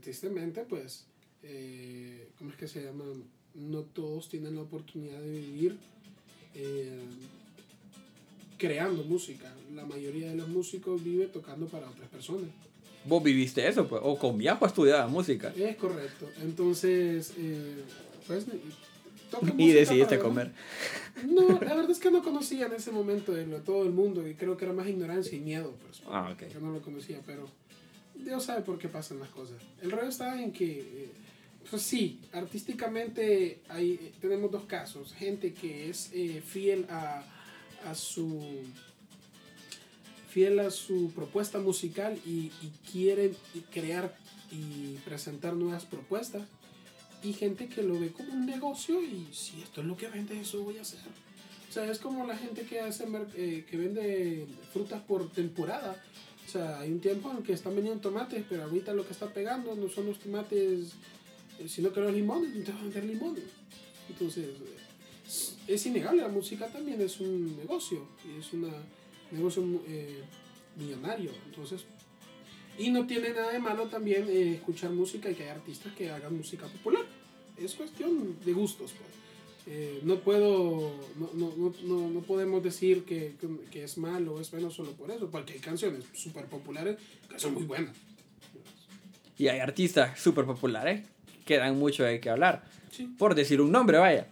Tristemente, 0.00 0.62
pues, 0.62 1.04
eh, 1.42 2.28
¿cómo 2.38 2.50
es 2.50 2.56
que 2.56 2.66
se 2.66 2.82
llama? 2.82 3.04
No 3.54 3.82
todos 3.82 4.28
tienen 4.30 4.56
la 4.56 4.62
oportunidad 4.62 5.20
de 5.20 5.30
vivir 5.30 5.76
eh, 6.54 7.04
creando 8.56 9.04
música. 9.04 9.54
La 9.74 9.84
mayoría 9.84 10.30
de 10.30 10.36
los 10.36 10.48
músicos 10.48 11.04
vive 11.04 11.26
tocando 11.26 11.66
para 11.66 11.88
otras 11.88 12.08
personas. 12.08 12.48
Vos 13.04 13.22
viviste 13.22 13.68
eso, 13.68 13.86
pues, 13.86 14.00
o 14.02 14.18
con 14.18 14.38
viajo 14.38 14.66
estudiaba 14.66 15.06
música. 15.06 15.52
Es 15.54 15.76
correcto. 15.76 16.30
Entonces, 16.40 17.34
eh, 17.36 17.84
pues, 18.26 18.46
Y 19.58 19.72
decidiste 19.72 20.18
comer. 20.18 20.52
No, 21.26 21.48
la 21.60 21.74
verdad 21.74 21.90
es 21.90 21.98
que 21.98 22.10
no 22.10 22.22
conocía 22.22 22.66
en 22.66 22.72
ese 22.72 22.90
momento 22.90 23.32
de 23.32 23.44
todo 23.60 23.84
el 23.84 23.92
mundo 23.92 24.26
y 24.26 24.34
creo 24.34 24.56
que 24.56 24.64
era 24.64 24.74
más 24.74 24.88
ignorancia 24.88 25.36
y 25.36 25.40
miedo. 25.40 25.74
Pues, 25.82 26.02
Ah, 26.06 26.30
ok. 26.32 26.52
Yo 26.52 26.60
no 26.60 26.72
lo 26.72 26.82
conocía, 26.82 27.20
pero 27.24 27.48
Dios 28.14 28.44
sabe 28.44 28.62
por 28.62 28.78
qué 28.78 28.88
pasan 28.88 29.20
las 29.20 29.28
cosas. 29.30 29.56
El 29.80 29.90
rollo 29.90 30.08
está 30.08 30.40
en 30.42 30.52
que, 30.52 30.80
eh, 30.80 31.10
pues 31.70 31.82
sí, 31.82 32.20
artísticamente 32.32 33.60
hay, 33.68 33.92
eh, 33.92 34.12
tenemos 34.20 34.50
dos 34.50 34.64
casos. 34.64 35.14
Gente 35.14 35.52
que 35.52 35.88
es 35.90 36.10
eh, 36.12 36.42
fiel 36.44 36.86
a, 36.90 37.22
a 37.86 37.94
su 37.94 38.42
fiel 40.28 40.58
a 40.58 40.70
su 40.72 41.12
propuesta 41.14 41.60
musical 41.60 42.18
y, 42.26 42.50
y 42.60 42.72
quieren 42.90 43.36
crear 43.72 44.16
y 44.50 44.96
presentar 45.04 45.54
nuevas 45.54 45.84
propuestas 45.84 46.42
y 47.24 47.32
gente 47.32 47.68
que 47.68 47.82
lo 47.82 47.98
ve 47.98 48.12
como 48.12 48.32
un 48.32 48.46
negocio 48.46 49.02
y 49.02 49.26
si 49.32 49.60
esto 49.62 49.80
es 49.80 49.86
lo 49.86 49.96
que 49.96 50.08
vende 50.08 50.40
eso 50.40 50.62
voy 50.62 50.78
a 50.78 50.82
hacer 50.82 51.00
o 51.68 51.72
sea 51.72 51.90
es 51.90 51.98
como 51.98 52.26
la 52.26 52.36
gente 52.36 52.62
que 52.62 52.80
hace 52.80 53.04
eh, 53.36 53.64
que 53.68 53.76
vende 53.76 54.46
frutas 54.72 55.02
por 55.02 55.28
temporada. 55.32 56.00
O 56.46 56.48
sea 56.48 56.78
hay 56.78 56.92
un 56.92 57.00
tiempo 57.00 57.32
en 57.32 57.42
que 57.42 57.52
están 57.52 57.74
vendiendo 57.74 58.00
tomates 58.00 58.44
pero 58.48 58.64
ahorita 58.64 58.92
lo 58.92 59.04
que 59.04 59.12
está 59.12 59.32
pegando 59.32 59.74
no 59.74 59.88
son 59.88 60.06
los 60.06 60.20
tomates 60.20 60.92
eh, 61.58 61.68
sino 61.68 61.92
que 61.92 62.00
los 62.00 62.12
limones 62.12 62.54
entonces 62.54 62.82
vender 62.82 63.04
limones. 63.04 63.44
Entonces, 64.08 64.48
es, 65.26 65.56
es 65.66 65.86
innegable, 65.86 66.22
la 66.22 66.28
música 66.28 66.66
también 66.68 67.00
es 67.00 67.20
un 67.20 67.56
negocio, 67.56 68.06
y 68.24 68.38
es 68.38 68.52
un 68.52 68.70
negocio 69.30 69.62
eh, 69.86 70.22
millonario. 70.76 71.30
Entonces, 71.46 71.84
y 72.78 72.90
no 72.90 73.06
tiene 73.06 73.30
nada 73.30 73.52
de 73.52 73.58
malo 73.58 73.86
también 73.86 74.28
eh, 74.28 74.54
escuchar 74.54 74.90
música 74.90 75.30
y 75.30 75.34
que 75.34 75.44
hay 75.44 75.50
artistas 75.50 75.92
que 75.94 76.10
hagan 76.10 76.36
música 76.36 76.66
popular. 76.66 77.02
Es 77.56 77.74
cuestión 77.74 78.36
de 78.44 78.52
gustos, 78.52 78.92
pues. 78.92 79.24
Eh, 79.66 80.00
no 80.02 80.16
puedo, 80.18 80.92
no, 81.16 81.30
no, 81.32 81.74
no, 81.84 82.10
no 82.10 82.20
podemos 82.20 82.62
decir 82.62 83.04
que, 83.04 83.34
que, 83.70 83.84
es 83.84 83.96
malo 83.96 84.34
o 84.34 84.40
es 84.40 84.50
bueno 84.50 84.70
solo 84.70 84.92
por 84.92 85.10
eso, 85.10 85.30
porque 85.30 85.54
hay 85.54 85.58
canciones 85.58 86.04
súper 86.12 86.44
populares 86.46 86.98
que 87.30 87.38
son 87.38 87.54
muy 87.54 87.62
buenas. 87.62 87.96
Y 89.38 89.48
hay 89.48 89.60
artistas 89.60 90.20
súper 90.20 90.44
populares 90.44 91.06
que 91.46 91.56
dan 91.56 91.78
mucho 91.78 92.04
de 92.04 92.20
qué 92.20 92.28
hablar. 92.28 92.64
Por 93.18 93.34
decir 93.34 93.62
un 93.62 93.72
nombre, 93.72 93.96
vaya. 93.98 94.28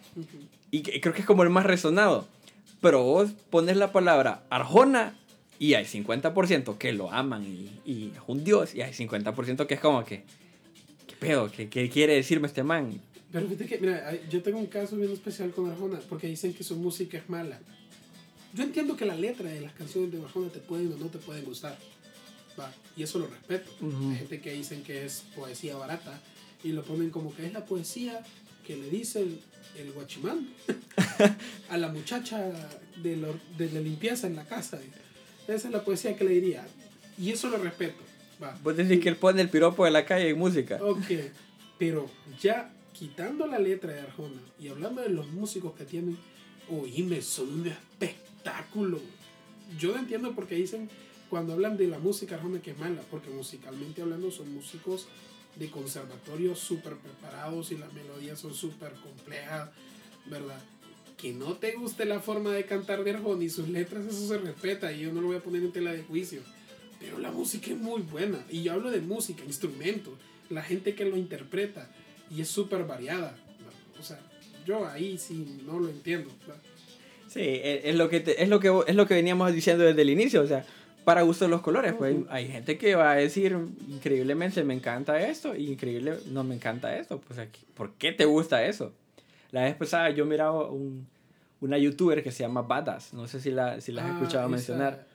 Y 0.71 0.83
creo 0.83 1.15
que 1.15 1.21
es 1.21 1.27
como 1.27 1.43
el 1.43 1.51
más 1.51 1.65
resonado. 1.65 2.29
Pero 2.83 3.03
vos 3.03 3.31
pones 3.49 3.77
la 3.77 3.93
palabra 3.93 4.43
Arjona 4.51 5.15
y 5.63 5.75
hay 5.75 5.85
50% 5.85 6.77
que 6.77 6.93
lo 6.93 7.13
aman 7.13 7.45
y, 7.45 7.71
y, 7.89 8.11
es 8.17 8.23
un 8.27 8.43
dios. 8.43 8.75
Y 8.75 8.83
hay 8.83 8.93
50% 8.93 9.65
que 9.69 9.75
es 9.75 9.81
como 9.81 10.05
que, 10.05 10.25
¿qué 11.07 11.15
pedo? 11.15 11.53
¿Qué, 11.53 11.69
¿Qué, 11.69 11.89
quiere 11.89 12.17
decirme 12.17 12.49
este 12.49 12.65
man? 12.65 13.01
Pero 13.31 13.47
fíjate 13.47 13.67
que, 13.67 13.79
mira, 13.79 14.13
yo 14.29 14.43
tengo 14.43 14.59
un 14.59 14.67
caso 14.67 14.97
bien 14.97 15.13
especial 15.13 15.53
con 15.53 15.71
Arjona 15.71 16.01
porque 16.09 16.27
dicen 16.27 16.53
que 16.53 16.65
su 16.65 16.75
música 16.75 17.17
es 17.17 17.31
mala. 17.31 17.61
Yo 18.53 18.65
entiendo 18.65 18.97
que 18.97 19.05
la 19.05 19.15
letra 19.15 19.51
de 19.51 19.61
las 19.61 19.73
canciones 19.75 20.11
de 20.11 20.21
Arjona 20.21 20.49
te 20.49 20.59
pueden 20.59 20.93
o 20.95 20.97
no 20.97 21.07
te 21.07 21.19
pueden 21.19 21.45
gustar. 21.45 21.79
Va, 22.59 22.75
y 22.97 23.05
eso 23.05 23.21
lo 23.21 23.29
respeto. 23.29 23.71
Hay 23.81 24.17
gente 24.17 24.41
que 24.41 24.55
dicen 24.55 24.83
que 24.83 25.05
es 25.05 25.23
poesía 25.37 25.77
barata 25.77 26.21
y 26.65 26.73
lo 26.73 26.83
ponen 26.83 27.11
como 27.11 27.33
que 27.37 27.47
es 27.47 27.53
la 27.53 27.65
poesía 27.65 28.21
que 28.67 28.75
le 28.75 28.91
dice 28.91 29.21
el, 29.21 29.39
el 29.79 29.93
guachimán 29.93 30.49
a 31.69 31.77
la 31.77 31.87
muchacha 31.87 32.51
de, 32.97 33.17
lo, 33.17 33.33
de 33.57 33.71
la 33.71 33.79
limpieza 33.79 34.27
en 34.27 34.35
la 34.35 34.45
casa. 34.45 34.81
Esa 35.49 35.69
es 35.69 35.73
la 35.73 35.85
poesía 35.85 36.17
que 36.17 36.25
le 36.25 36.31
diría. 36.31 36.67
Y 37.19 37.31
eso 37.31 37.49
lo 37.49 37.59
respeto. 37.59 38.03
Va. 38.43 38.59
Vos 38.63 38.77
decís 38.77 39.01
que 39.01 39.09
él 39.09 39.17
pone 39.17 39.41
el 39.43 39.49
piropo 39.49 39.85
de 39.85 39.91
la 39.91 40.05
calle 40.05 40.31
en 40.31 40.39
música. 40.39 40.79
Ok, 40.83 41.07
pero 41.79 42.09
ya 42.41 42.73
quitando 42.93 43.47
la 43.47 43.59
letra 43.59 43.93
de 43.93 44.01
Arjona 44.01 44.41
y 44.61 44.69
hablando 44.69 45.03
de 45.03 45.09
los 45.09 45.29
músicos 45.29 45.75
que 45.75 45.85
tienen, 45.85 46.17
oíme, 46.71 47.23
son 47.23 47.61
un 47.61 47.67
espectáculo. 47.67 49.01
Yo 49.79 49.93
no 49.93 49.99
entiendo 49.99 50.33
por 50.35 50.47
qué 50.47 50.57
dicen 50.57 50.89
cuando 51.31 51.55
hablan 51.55 51.77
de 51.77 51.87
la 51.87 51.99
música 51.99 52.37
Arjona 52.37 52.61
que 52.61 52.73
es 52.73 52.79
mala, 52.79 53.01
porque 53.11 53.31
musicalmente 53.31 54.03
hablando 54.03 54.31
son 54.31 54.53
músicos 54.55 55.09
de 55.57 55.71
conservatorio 55.71 56.55
súper 56.55 56.97
preparados 56.97 57.73
y 57.73 57.77
las 57.77 57.93
melodías 57.93 58.39
son 58.39 58.55
súper 58.55 58.93
complejas, 58.95 59.71
¿verdad? 60.27 60.61
Que 61.23 61.33
no 61.33 61.55
te 61.55 61.77
guste 61.77 62.05
la 62.05 62.19
forma 62.19 62.51
de 62.51 62.65
cantar 62.65 63.05
de 63.05 63.13
Arjona 63.13 63.45
y 63.45 63.49
sus 63.49 63.69
letras, 63.69 64.05
eso 64.07 64.27
se 64.27 64.39
respeta 64.39 64.93
y 64.93 65.03
yo 65.03 65.13
no 65.13 65.21
lo 65.21 65.29
voy 65.29 65.37
a 65.37 65.41
poner 65.41 65.63
en 65.63 65.71
tela 65.71 65.93
de 65.93 66.03
juicio. 66.03 66.41
Pero 66.99 67.21
la 67.21 67.31
música 67.31 67.71
es 67.71 67.79
muy 67.79 68.03
buena. 68.03 68.45
Y 68.51 68.65
yo 68.65 68.73
hablo 68.73 68.91
de 68.91 69.01
música, 69.01 69.45
instrumentos, 69.45 70.15
la 70.51 70.63
gente 70.63 70.97
que 70.97 71.05
lo 71.05 71.17
interpreta 71.17 71.89
y 72.29 72.41
es 72.41 72.49
súper 72.49 72.89
variada. 72.89 73.37
O 74.01 74.03
sea, 74.03 74.19
yo 74.67 74.85
ahí 74.85 75.17
sí 75.17 75.61
no 75.65 75.79
lo 75.79 75.91
entiendo. 75.91 76.29
Sí, 77.29 77.61
es 77.63 77.95
lo, 77.95 78.09
que 78.09 78.25
es, 78.37 78.49
lo 78.49 78.59
que, 78.59 78.83
es 78.89 78.97
lo 78.97 79.07
que 79.07 79.15
veníamos 79.15 79.53
diciendo 79.53 79.85
desde 79.85 80.03
el 80.03 80.11
inicio. 80.11 80.43
O 80.43 80.47
sea, 80.49 80.67
para 81.05 81.23
gusto 81.23 81.45
de 81.45 81.53
los 81.53 81.61
colores. 81.61 81.93
Pues 81.93 82.17
hay 82.31 82.49
gente 82.49 82.79
que 82.79 82.97
va 82.97 83.13
a 83.13 83.15
decir 83.15 83.57
increíblemente 83.89 84.65
me 84.65 84.75
encanta 84.75 85.25
esto 85.25 85.55
y 85.55 85.71
increíble 85.71 86.15
no 86.33 86.43
me 86.43 86.57
encanta 86.57 86.99
esto. 86.99 87.21
Pues 87.21 87.39
¿por 87.75 87.93
qué 87.95 88.11
te 88.11 88.25
gusta 88.25 88.67
eso? 88.67 88.93
La 89.53 89.65
vez 89.65 89.77
pasada 89.77 90.11
yo 90.11 90.25
miraba 90.25 90.71
un, 90.71 91.07
una 91.61 91.79
youtuber 91.79 92.23
que 92.23 92.33
se 92.33 92.43
llama 92.43 92.63
Badass. 92.63 93.15
No 93.15 93.29
sé 93.29 93.41
si 93.41 93.51
la, 93.51 93.81
si 93.81 93.93
la 93.93 94.05
has 94.05 94.11
ah, 94.11 94.15
escuchado 94.15 94.49
mencionar. 94.49 95.07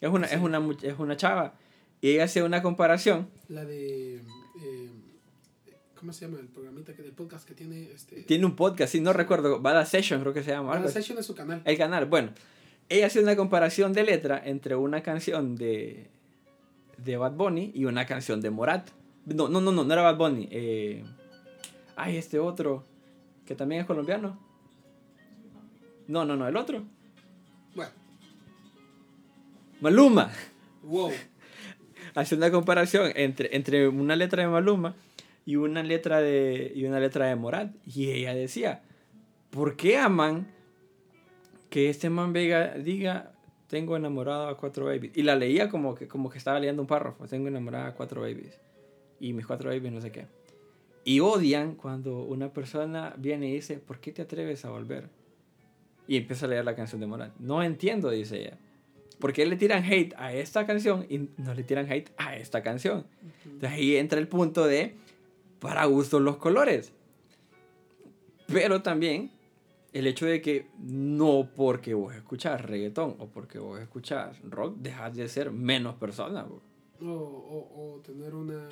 Es 0.00 0.10
una, 0.10 0.26
es, 0.26 0.40
una, 0.40 0.62
es 0.82 0.98
una 0.98 1.16
chava. 1.16 1.54
Y 2.02 2.10
ella 2.10 2.24
hace 2.24 2.42
una 2.42 2.62
comparación. 2.62 3.28
La 3.48 3.64
de. 3.64 4.16
Eh, 4.16 4.90
¿Cómo 5.98 6.12
se 6.12 6.26
llama 6.26 6.38
el 6.38 6.46
programita 6.46 6.94
que, 6.94 7.02
del 7.02 7.12
podcast 7.12 7.48
que 7.48 7.54
tiene? 7.54 7.90
Este... 7.90 8.22
Tiene 8.22 8.44
un 8.44 8.54
podcast, 8.54 8.92
sí, 8.92 9.00
no 9.00 9.14
recuerdo. 9.14 9.60
Badass 9.60 9.88
Session 9.88 10.20
creo 10.20 10.34
que 10.34 10.42
se 10.42 10.50
llama. 10.50 10.74
Badass 10.74 10.92
Session 10.92 11.18
es 11.18 11.26
su 11.26 11.34
canal. 11.34 11.62
El 11.64 11.78
canal, 11.78 12.04
bueno. 12.04 12.32
Ella 12.88 13.06
hace 13.06 13.20
una 13.20 13.34
comparación 13.34 13.94
de 13.94 14.04
letra 14.04 14.40
entre 14.44 14.76
una 14.76 15.02
canción 15.02 15.56
de, 15.56 16.08
de 16.98 17.16
Bad 17.16 17.32
Bunny 17.32 17.72
y 17.74 17.86
una 17.86 18.06
canción 18.06 18.40
de 18.42 18.50
Morat. 18.50 18.90
No, 19.24 19.48
no, 19.48 19.60
no, 19.60 19.72
no, 19.72 19.82
no 19.82 19.92
era 19.92 20.02
Bad 20.02 20.18
Bunny. 20.18 20.48
Eh, 20.52 21.02
ay, 21.96 22.16
este 22.16 22.38
otro 22.38 22.84
que 23.46 23.54
también 23.54 23.82
es 23.82 23.86
colombiano. 23.86 24.38
No, 26.08 26.24
no, 26.24 26.36
no, 26.36 26.46
el 26.46 26.56
otro. 26.56 26.84
Bueno. 27.74 27.90
Maluma. 29.80 30.30
Wow. 30.82 31.12
Hace 32.14 32.34
una 32.34 32.50
comparación 32.50 33.12
entre, 33.14 33.54
entre 33.56 33.88
una 33.88 34.16
letra 34.16 34.42
de 34.42 34.48
Maluma 34.48 34.94
y 35.44 35.56
una 35.56 35.82
letra 35.82 36.20
de, 36.20 36.72
y 36.74 36.84
una 36.84 37.00
letra 37.00 37.26
de 37.26 37.36
Morat. 37.36 37.72
Y 37.86 38.10
ella 38.10 38.34
decía, 38.34 38.82
¿por 39.50 39.76
qué 39.76 39.98
aman 39.98 40.48
que 41.70 41.90
este 41.90 42.10
man 42.10 42.32
Vega 42.32 42.74
diga, 42.74 43.32
tengo 43.68 43.96
enamorado 43.96 44.48
a 44.48 44.56
cuatro 44.56 44.86
babies? 44.86 45.16
Y 45.16 45.22
la 45.22 45.36
leía 45.36 45.68
como 45.68 45.94
que, 45.94 46.08
como 46.08 46.30
que 46.30 46.38
estaba 46.38 46.58
leyendo 46.58 46.82
un 46.82 46.88
párrafo, 46.88 47.26
tengo 47.26 47.48
enamorado 47.48 47.86
a 47.86 47.94
cuatro 47.94 48.22
babies. 48.22 48.58
Y 49.20 49.32
mis 49.32 49.46
cuatro 49.46 49.70
babies 49.70 49.92
no 49.92 50.00
sé 50.00 50.10
qué. 50.10 50.26
Y 51.06 51.20
odian 51.20 51.76
cuando 51.76 52.24
una 52.24 52.52
persona 52.52 53.14
viene 53.16 53.46
y 53.46 53.52
dice, 53.52 53.78
¿por 53.78 54.00
qué 54.00 54.10
te 54.10 54.22
atreves 54.22 54.64
a 54.64 54.70
volver? 54.70 55.08
Y 56.08 56.16
empieza 56.16 56.46
a 56.46 56.48
leer 56.48 56.64
la 56.64 56.74
canción 56.74 57.00
de 57.00 57.06
Morat. 57.06 57.32
No 57.38 57.62
entiendo, 57.62 58.10
dice 58.10 58.40
ella. 58.40 58.58
¿Por 59.20 59.32
qué 59.32 59.46
le 59.46 59.54
tiran 59.54 59.84
hate 59.84 60.14
a 60.16 60.32
esta 60.32 60.66
canción 60.66 61.06
y 61.08 61.28
no 61.40 61.54
le 61.54 61.62
tiran 61.62 61.88
hate 61.88 62.10
a 62.16 62.34
esta 62.34 62.60
canción? 62.64 63.06
Entonces 63.44 63.70
ahí 63.70 63.94
entra 63.94 64.18
el 64.18 64.26
punto 64.26 64.66
de, 64.66 64.96
para 65.60 65.84
gustos 65.84 66.20
los 66.22 66.38
colores. 66.38 66.92
Pero 68.48 68.82
también 68.82 69.30
el 69.92 70.08
hecho 70.08 70.26
de 70.26 70.42
que 70.42 70.66
no 70.76 71.50
porque 71.54 71.94
vos 71.94 72.16
escuchas 72.16 72.60
reggaetón 72.62 73.14
o 73.20 73.28
porque 73.28 73.60
vos 73.60 73.78
escuchas 73.78 74.36
rock, 74.42 74.78
dejas 74.78 75.14
de 75.14 75.28
ser 75.28 75.52
menos 75.52 75.94
persona. 75.94 76.48
O, 77.00 77.04
o, 77.06 77.94
o 77.94 78.00
tener 78.00 78.34
una 78.34 78.68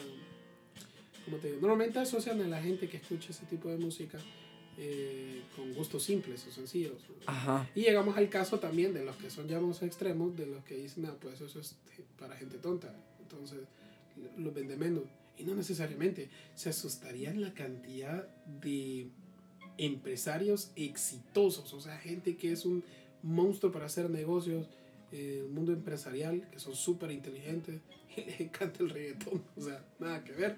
como 1.25 1.39
te 1.39 1.49
digo, 1.49 1.61
normalmente 1.61 1.99
asocian 1.99 2.41
a 2.41 2.47
la 2.47 2.63
gente 2.63 2.89
que 2.89 2.99
escucha 2.99 3.31
ese 3.31 3.47
tipo 3.47 3.69
de 3.69 3.77
música 3.77 4.19
eh, 4.77 5.43
con 5.55 5.73
gustos 5.73 6.03
simples 6.03 6.45
o 6.49 6.51
sencillos. 6.51 6.99
Y 7.75 7.83
llegamos 7.83 8.17
al 8.17 8.29
caso 8.29 8.59
también 8.59 8.93
de 8.93 9.05
los 9.05 9.17
que 9.17 9.31
son 9.31 9.47
llamados 9.47 9.83
extremos, 9.83 10.37
de 10.37 10.47
los 10.47 10.65
que 10.65 10.77
dicen, 10.77 11.07
ah, 11.07 11.15
pues 11.21 11.41
eso 11.41 11.61
es 11.61 11.77
para 12.19 12.37
gente 12.37 12.59
tonta, 12.59 12.95
entonces 13.21 13.61
lo 14.37 14.53
vende 14.53 14.77
menos. 14.77 15.05
Y 15.39 15.45
no 15.45 15.55
necesariamente, 15.55 16.29
se 16.55 16.71
asustarían 16.71 17.41
la 17.41 17.55
cantidad 17.55 18.29
de 18.61 19.09
empresarios 19.79 20.71
exitosos, 20.77 21.73
o 21.73 21.81
sea, 21.81 21.97
gente 21.99 22.37
que 22.37 22.53
es 22.53 22.65
un 22.65 22.85
monstruo 23.23 23.73
para 23.73 23.87
hacer 23.87 24.11
negocios, 24.11 24.67
eh, 25.13 25.43
el 25.45 25.49
mundo 25.53 25.73
empresarial, 25.73 26.49
que 26.51 26.59
son 26.59 26.75
súper 26.75 27.11
inteligentes 27.11 27.81
y 28.17 28.23
les 28.23 28.41
encanta 28.41 28.83
el 28.83 28.91
reggaetón, 28.91 29.43
o 29.57 29.61
sea, 29.61 29.85
nada 29.99 30.23
que 30.25 30.33
ver. 30.33 30.57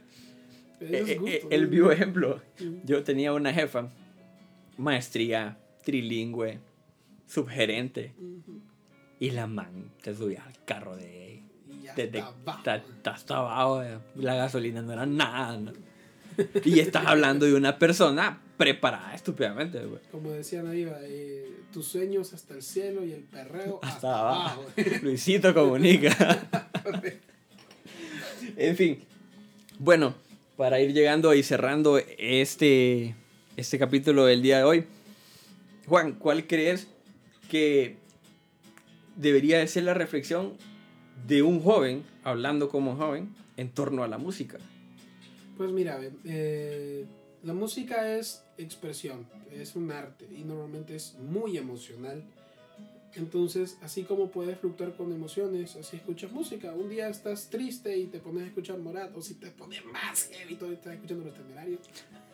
Eh, 0.81 1.21
eh, 1.27 1.47
el 1.51 1.67
vivo 1.67 1.91
ejemplo, 1.93 2.41
yo 2.85 3.03
tenía 3.03 3.33
una 3.33 3.53
jefa, 3.53 3.91
maestría, 4.77 5.59
trilingüe, 5.85 6.59
subgerente, 7.27 8.15
y 9.19 9.31
la 9.31 9.47
man 9.47 9.91
te 10.03 10.15
subía 10.15 10.45
al 10.45 10.65
carro 10.65 10.97
de... 10.97 11.43
Desde 11.95 12.23
hasta 13.05 13.37
abajo, 13.37 13.83
la 14.17 14.35
gasolina 14.35 14.83
no 14.83 14.93
era 14.93 15.07
nada. 15.07 15.73
y 16.65 16.81
estás 16.81 17.07
hablando 17.07 17.47
de 17.47 17.55
una 17.55 17.79
persona 17.79 18.41
preparada 18.57 19.15
estúpidamente. 19.15 19.81
Como 20.11 20.31
decían 20.31 20.67
ahí, 20.67 20.87
eh, 21.03 21.61
tus 21.73 21.87
sueños 21.87 22.33
hasta 22.33 22.55
el 22.55 22.63
cielo 22.63 23.05
y 23.05 23.13
el 23.13 23.23
perreo 23.23 23.81
hasta, 23.83 24.19
abajo. 24.19 24.65
Luisito 25.03 25.55
comunica. 25.55 26.49
en 28.57 28.77
fin. 28.77 29.05
Bueno, 29.79 30.15
para 30.57 30.81
ir 30.81 30.93
llegando 30.93 31.35
y 31.35 31.43
cerrando 31.43 31.99
este, 31.99 33.15
este 33.57 33.79
capítulo 33.79 34.25
del 34.25 34.43
día 34.43 34.59
de 34.59 34.65
hoy. 34.65 34.85
Juan, 35.87 36.13
¿cuál 36.13 36.47
crees 36.47 36.89
que 37.51 37.97
debería 39.17 39.59
de 39.59 39.67
ser 39.69 39.85
la 39.85 39.95
reflexión 39.95 40.55
de 41.27 41.43
un 41.43 41.61
joven, 41.61 42.05
hablando 42.25 42.69
como 42.69 42.97
joven, 42.97 43.35
en 43.57 43.71
torno 43.71 44.03
a 44.03 44.09
la 44.09 44.19
música? 44.19 44.59
Pues 45.57 45.71
mira, 45.71 46.01
eh, 46.25 47.05
la 47.43 47.55
música 47.55 48.17
es 48.17 48.43
expresión, 48.59 49.27
es 49.53 49.77
un 49.77 49.93
arte 49.93 50.27
y 50.31 50.45
normalmente 50.45 50.97
es 50.97 51.15
muy 51.19 51.57
emocional 51.57 52.25
entonces, 53.17 53.79
así 53.83 54.03
como 54.03 54.31
puedes 54.31 54.59
fluctuar 54.59 54.95
con 54.95 55.13
emociones, 55.13 55.77
así 55.77 55.97
escuchas 55.97 56.33
música. 56.33 56.73
Un 56.73 56.89
día 56.89 57.09
estás 57.09 57.49
triste 57.49 57.97
y 57.97 58.07
te 58.07 58.19
pones 58.19 58.45
a 58.45 58.47
escuchar 58.47 58.79
Morat, 58.79 59.17
o 59.17 59.23
si 59.23 59.35
te 59.35 59.51
pones 59.51 59.85
más 59.87 60.29
heavy, 60.33 60.55
todavía 60.55 60.79
estás 60.79 60.95
escuchando 60.95 61.25
los 61.25 61.35
temerarios. 61.35 61.81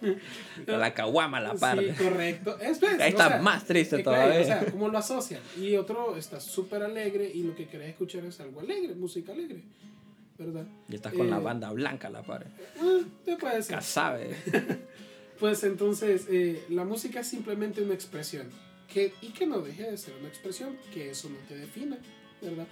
la 0.67 0.95
caguama 0.95 1.41
la 1.41 1.55
par. 1.55 1.79
Sí, 1.79 1.93
correcto. 2.03 2.59
Es, 2.59 2.79
pues, 2.79 2.93
Ahí 2.95 3.13
o 3.13 3.17
está 3.17 3.29
sea, 3.29 3.43
más 3.43 3.65
triste 3.65 4.03
todavía. 4.03 4.41
O 4.41 4.45
sea, 4.45 4.67
cómo 4.71 4.89
lo 4.89 4.99
asocian. 4.99 5.41
Y 5.59 5.77
otro 5.77 6.17
está 6.17 6.41
súper 6.41 6.83
alegre 6.83 7.31
y 7.33 7.43
lo 7.43 7.55
que 7.55 7.67
querés 7.69 7.91
escuchar 7.91 8.25
es 8.25 8.41
algo 8.41 8.61
alegre, 8.61 8.95
música 8.95 9.33
alegre. 9.33 9.63
¿Verdad? 10.39 10.67
y 10.89 10.95
estás 10.97 11.13
con 11.13 11.31
la 11.31 11.37
eh, 11.37 11.41
banda 11.41 11.71
blanca 11.71 12.11
la 12.11 12.23
par. 12.23 12.47
Ah, 12.81 13.01
te 13.25 13.37
puede 13.37 13.63
ser. 13.63 13.77
Ya 13.77 13.81
sabe. 13.83 14.35
Pues 15.43 15.65
entonces, 15.65 16.27
eh, 16.31 16.63
la 16.69 16.85
música 16.85 17.19
es 17.19 17.27
simplemente 17.27 17.83
una 17.83 17.95
expresión. 17.95 18.47
Que, 18.89 19.13
y 19.23 19.29
que 19.29 19.47
no 19.47 19.61
deje 19.61 19.91
de 19.91 19.97
ser 19.97 20.15
una 20.19 20.29
expresión, 20.29 20.77
que 20.93 21.11
eso 21.11 21.31
no 21.31 21.39
te 21.49 21.57
defina, 21.57 21.99
¿verdad? 22.41 22.67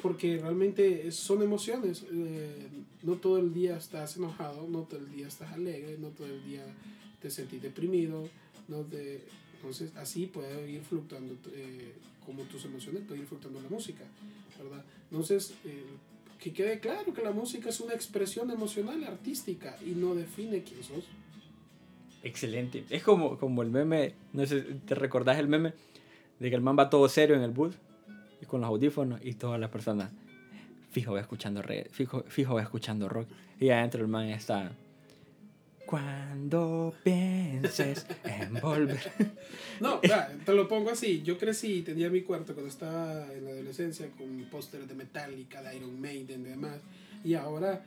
Porque 0.00 0.38
realmente 0.38 1.10
son 1.12 1.42
emociones. 1.42 2.04
eh, 2.12 2.68
no 3.02 3.16
todo 3.16 3.38
el 3.38 3.52
día 3.52 3.76
estás 3.76 4.16
enojado, 4.16 4.66
no 4.68 4.82
todo 4.82 5.00
el 5.00 5.10
día 5.10 5.28
estás 5.28 5.52
alegre, 5.52 5.96
no 5.98 6.08
todo 6.08 6.26
el 6.26 6.44
día 6.44 6.64
te 7.20 7.30
sentís 7.30 7.62
deprimido. 7.62 8.28
No 8.68 8.82
te, 8.82 9.22
entonces, 9.62 9.92
así 9.96 10.26
puede 10.26 10.70
ir 10.70 10.82
fluctuando, 10.82 11.36
eh, 11.54 11.92
como 12.26 12.42
tus 12.44 12.64
emociones, 12.64 13.02
puede 13.06 13.20
ir 13.20 13.26
fluctuando 13.26 13.60
la 13.60 13.68
música, 13.68 14.04
¿verdad? 14.60 14.84
Entonces, 15.08 15.54
eh, 15.64 15.84
que 16.40 16.52
quede 16.52 16.80
claro 16.80 17.14
que 17.14 17.22
la 17.22 17.30
música 17.30 17.68
es 17.68 17.78
una 17.78 17.94
expresión 17.94 18.50
emocional, 18.50 19.04
artística, 19.04 19.78
y 19.86 19.90
no 19.90 20.16
define 20.16 20.64
quién 20.64 20.82
sos. 20.82 21.04
Excelente. 22.22 22.84
Es 22.90 23.02
como, 23.02 23.38
como 23.38 23.62
el 23.62 23.70
meme, 23.70 24.14
no 24.32 24.46
sé, 24.46 24.62
¿te 24.86 24.94
recordás 24.94 25.38
el 25.38 25.48
meme? 25.48 25.72
De 26.38 26.50
que 26.50 26.56
el 26.56 26.62
man 26.62 26.76
va 26.78 26.90
todo 26.90 27.08
serio 27.08 27.36
en 27.36 27.42
el 27.42 27.50
bus 27.50 27.74
y 28.40 28.46
con 28.46 28.60
los 28.60 28.68
audífonos 28.68 29.20
y 29.24 29.34
todas 29.34 29.60
las 29.60 29.70
personas, 29.70 30.10
fijo, 30.90 31.12
va 31.12 31.20
escuchando 31.20 31.62
reggae, 31.62 31.88
fijo, 31.90 32.24
fijo, 32.28 32.54
va 32.54 32.62
escuchando 32.62 33.08
rock. 33.08 33.28
Y 33.60 33.70
adentro 33.70 34.00
el 34.00 34.08
man 34.08 34.28
está, 34.28 34.72
cuando 35.92 36.94
pienses 37.04 38.06
en 38.24 38.54
volver. 38.60 39.12
No, 39.78 40.00
te 40.00 40.54
lo 40.54 40.66
pongo 40.66 40.90
así. 40.90 41.22
Yo 41.22 41.36
crecí, 41.36 41.82
tenía 41.82 42.08
mi 42.08 42.22
cuarto 42.22 42.54
cuando 42.54 42.70
estaba 42.70 43.30
en 43.32 43.44
la 43.44 43.50
adolescencia 43.50 44.08
con 44.16 44.46
pósteres 44.50 44.88
de 44.88 44.94
Metallica, 44.94 45.60
de 45.60 45.76
Iron 45.76 46.00
Maiden 46.00 46.40
y 46.40 46.50
demás. 46.50 46.80
Y 47.24 47.34
ahora 47.34 47.84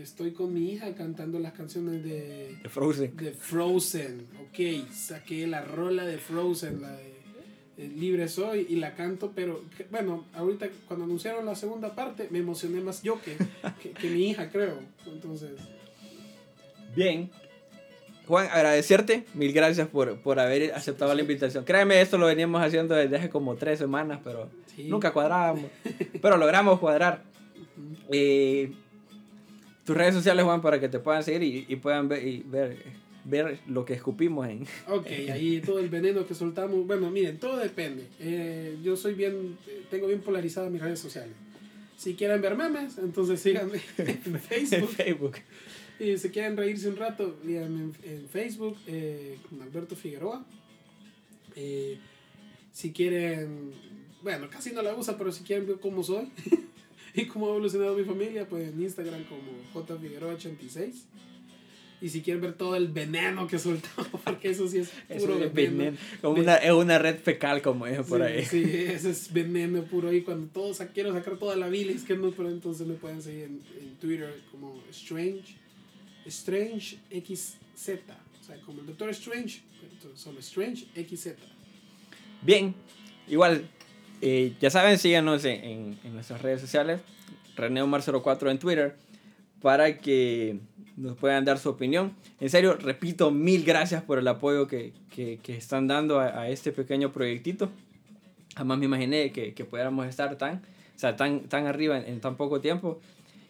estoy 0.00 0.32
con 0.32 0.52
mi 0.52 0.72
hija 0.72 0.94
cantando 0.94 1.38
las 1.38 1.52
canciones 1.52 2.02
de, 2.04 2.56
De 2.62 2.68
Frozen. 2.68 3.16
de 3.16 3.32
Frozen. 3.32 4.26
Ok, 4.48 4.90
saqué 4.92 5.46
la 5.46 5.62
rola 5.62 6.04
de 6.04 6.18
Frozen, 6.18 6.82
la 6.82 6.92
de 6.92 7.14
eh, 7.78 7.88
Libre 7.96 8.28
Soy, 8.28 8.66
y 8.68 8.76
la 8.76 8.94
canto, 8.94 9.32
pero 9.34 9.62
bueno, 9.90 10.26
ahorita 10.34 10.68
cuando 10.86 11.04
anunciaron 11.04 11.46
la 11.46 11.54
segunda 11.54 11.94
parte 11.94 12.28
me 12.30 12.38
emocioné 12.38 12.80
más 12.80 13.02
yo 13.02 13.20
que, 13.20 13.36
que, 13.82 13.90
que 13.90 14.10
mi 14.10 14.30
hija, 14.30 14.50
creo. 14.50 14.78
Entonces, 15.06 15.50
Bien. 16.94 17.30
Juan, 18.26 18.48
agradecerte, 18.50 19.24
mil 19.34 19.52
gracias 19.52 19.86
por, 19.88 20.18
por 20.20 20.40
haber 20.40 20.72
aceptado 20.72 21.14
la 21.14 21.20
invitación. 21.20 21.64
Créeme, 21.64 22.00
esto 22.00 22.16
lo 22.16 22.26
veníamos 22.26 22.62
haciendo 22.62 22.94
desde 22.94 23.16
hace 23.16 23.28
como 23.28 23.54
tres 23.56 23.78
semanas, 23.78 24.20
pero 24.24 24.48
sí. 24.74 24.84
nunca 24.84 25.12
cuadrábamos. 25.12 25.66
pero 26.22 26.38
logramos 26.38 26.80
cuadrar. 26.80 27.22
Eh, 28.10 28.72
tus 29.84 29.96
redes 29.96 30.14
sociales, 30.14 30.44
Juan, 30.44 30.62
para 30.62 30.80
que 30.80 30.88
te 30.88 30.98
puedan 30.98 31.22
seguir 31.22 31.42
y, 31.42 31.72
y 31.72 31.76
puedan 31.76 32.08
ver, 32.08 32.26
y 32.26 32.42
ver, 32.46 32.78
ver 33.24 33.60
lo 33.66 33.84
que 33.84 33.94
escupimos 33.94 34.48
en... 34.48 34.66
Ok, 34.88 35.06
ahí 35.32 35.60
todo 35.64 35.78
el 35.78 35.88
veneno 35.88 36.26
que 36.26 36.34
soltamos. 36.34 36.86
Bueno, 36.86 37.10
miren, 37.10 37.38
todo 37.38 37.56
depende. 37.56 38.06
Eh, 38.20 38.78
yo 38.82 38.96
soy 38.96 39.14
bien, 39.14 39.58
tengo 39.90 40.06
bien 40.06 40.20
polarizadas 40.20 40.70
mis 40.70 40.80
redes 40.80 41.00
sociales. 41.00 41.34
Si 41.96 42.14
quieren 42.14 42.40
ver 42.40 42.56
memes, 42.56 42.98
entonces 42.98 43.40
síganme 43.40 43.80
en 43.98 44.40
Facebook. 44.40 44.90
Facebook. 44.90 45.36
Y 46.00 46.18
si 46.18 46.30
quieren 46.30 46.56
reírse 46.56 46.88
un 46.88 46.96
rato, 46.96 47.36
síganme 47.44 47.82
en, 47.82 47.92
en 48.02 48.28
Facebook 48.28 48.76
eh, 48.86 49.38
con 49.48 49.62
Alberto 49.62 49.96
Figueroa. 49.96 50.44
Eh, 51.56 51.98
si 52.72 52.92
quieren, 52.92 53.72
bueno, 54.22 54.48
casi 54.50 54.72
no 54.72 54.82
la 54.82 54.94
usa, 54.94 55.16
pero 55.16 55.30
si 55.30 55.44
quieren 55.44 55.66
ver 55.66 55.76
cómo 55.78 56.02
soy 56.02 56.28
y 57.22 57.26
cómo 57.26 57.46
ha 57.46 57.50
evolucionado 57.50 57.96
mi 57.96 58.04
familia, 58.04 58.46
pues 58.48 58.72
en 58.72 58.82
Instagram 58.82 59.24
como 59.24 59.86
jfigueroa86. 59.86 60.92
Y 62.00 62.08
si 62.10 62.20
quieren 62.20 62.42
ver 62.42 62.52
todo 62.54 62.76
el 62.76 62.88
veneno 62.88 63.46
que 63.46 63.58
soltamos, 63.58 64.08
porque 64.24 64.50
eso 64.50 64.68
sí 64.68 64.78
es 64.78 64.90
puro 65.20 65.42
es 65.42 65.52
veneno. 65.54 65.96
Como 66.20 66.40
una, 66.40 66.56
es 66.56 66.72
una 66.72 66.98
red 66.98 67.16
fecal, 67.18 67.62
como 67.62 67.86
es 67.86 68.06
por 68.06 68.20
Sí, 68.20 68.26
ahí. 68.26 68.44
Sí, 68.44 68.62
ese 68.64 69.10
es 69.10 69.32
veneno 69.32 69.84
puro 69.84 70.08
ahí. 70.10 70.20
Cuando 70.22 70.48
todos 70.48 70.82
quiero 70.92 71.12
sacar 71.12 71.38
toda 71.38 71.56
la 71.56 71.68
bilis 71.68 72.02
que 72.02 72.16
no, 72.16 72.30
pero 72.32 72.50
entonces 72.50 72.86
me 72.86 72.94
pueden 72.94 73.22
seguir 73.22 73.44
en, 73.44 73.60
en 73.80 73.94
Twitter 74.00 74.42
como 74.50 74.82
Strange, 74.90 75.56
Strange 76.26 76.98
XZ. 77.10 77.88
O 78.40 78.46
sea, 78.46 78.60
como 78.66 78.80
el 78.80 78.86
Doctor 78.86 79.08
Strange, 79.10 79.60
solo 80.14 80.40
Strange 80.40 80.86
XZ. 80.94 81.28
Bien, 82.42 82.74
igual, 83.28 83.66
eh, 84.22 84.54
ya 84.60 84.70
saben, 84.70 84.98
síganos 84.98 85.44
en, 85.44 85.64
en- 85.64 85.98
en 86.04 86.14
nuestras 86.14 86.42
redes 86.42 86.60
sociales, 86.60 87.00
RenéOmar04 87.56 88.50
en 88.50 88.58
Twitter, 88.58 88.96
para 89.60 89.98
que 89.98 90.58
nos 90.96 91.16
puedan 91.16 91.44
dar 91.44 91.58
su 91.58 91.68
opinión. 91.70 92.12
En 92.40 92.50
serio, 92.50 92.74
repito, 92.76 93.30
mil 93.30 93.64
gracias 93.64 94.02
por 94.02 94.18
el 94.18 94.28
apoyo 94.28 94.66
que, 94.66 94.92
que- 95.14 95.38
que 95.42 95.56
están 95.56 95.86
dando 95.86 96.20
a, 96.20 96.40
a 96.40 96.48
este 96.48 96.72
pequeño 96.72 97.12
proyectito. 97.12 97.70
Jamás 98.56 98.78
me 98.78 98.84
imaginé 98.84 99.32
que, 99.32 99.54
que 99.54 99.64
pudiéramos 99.64 100.06
estar 100.06 100.36
tan, 100.36 100.56
o 100.56 100.98
sea, 100.98 101.16
tan, 101.16 101.40
tan 101.48 101.66
arriba 101.66 101.98
en, 101.98 102.04
en 102.04 102.20
tan 102.20 102.36
poco 102.36 102.60
tiempo. 102.60 103.00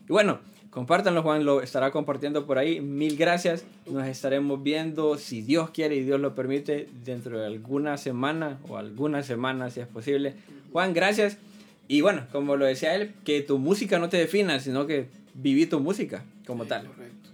Y 0.09 0.13
bueno, 0.13 0.39
compártanlo, 0.71 1.23
Juan 1.23 1.45
lo 1.45 1.61
estará 1.61 1.91
compartiendo 1.91 2.47
por 2.47 2.57
ahí. 2.59 2.81
Mil 2.81 3.17
gracias. 3.17 3.65
Nos 3.91 4.07
estaremos 4.07 4.63
viendo, 4.63 5.19
si 5.19 5.43
Dios 5.43 5.71
quiere 5.71 5.97
y 5.97 6.05
Dios 6.05 6.21
lo 6.21 6.35
permite, 6.35 6.89
dentro 7.05 7.39
de 7.39 7.47
alguna 7.47 7.99
semana 7.99 8.59
o 8.69 8.79
algunas 8.79 9.27
semanas, 9.27 9.75
si 9.75 9.81
es 9.81 9.87
posible. 9.87 10.35
Juan, 10.75 10.93
gracias. 10.93 11.39
Y 11.87 12.01
bueno, 12.01 12.27
como 12.33 12.57
lo 12.57 12.65
decía 12.67 12.97
él, 12.97 13.15
que 13.25 13.43
tu 13.43 13.61
música 13.61 14.01
no 14.01 14.09
te 14.09 14.17
defina, 14.17 14.59
sino 14.59 14.89
que 14.89 15.07
viví 15.33 15.67
tu 15.67 15.79
música 15.79 16.25
como 16.49 16.65
Sí, 16.65 16.71
tal. 16.71 16.89
Correcto. 16.89 17.31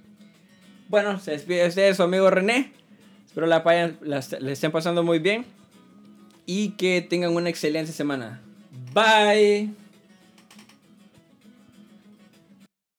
Bueno, 0.90 1.18
se 1.18 1.31
despide 1.31 1.62
de 1.62 1.68
ustedes 1.68 1.96
su 1.96 2.03
amigo 2.03 2.29
René. 2.29 2.70
Espero 3.24 3.46
la, 3.46 3.62
la, 4.03 4.22
la 4.40 4.53
estén 4.53 4.70
pasando 4.70 5.03
muy 5.03 5.20
bien 5.20 5.46
y 6.44 6.72
que 6.72 7.00
tengan 7.00 7.35
una 7.35 7.48
excelente 7.48 7.92
semana. 7.92 8.42
Bye. 8.92 9.70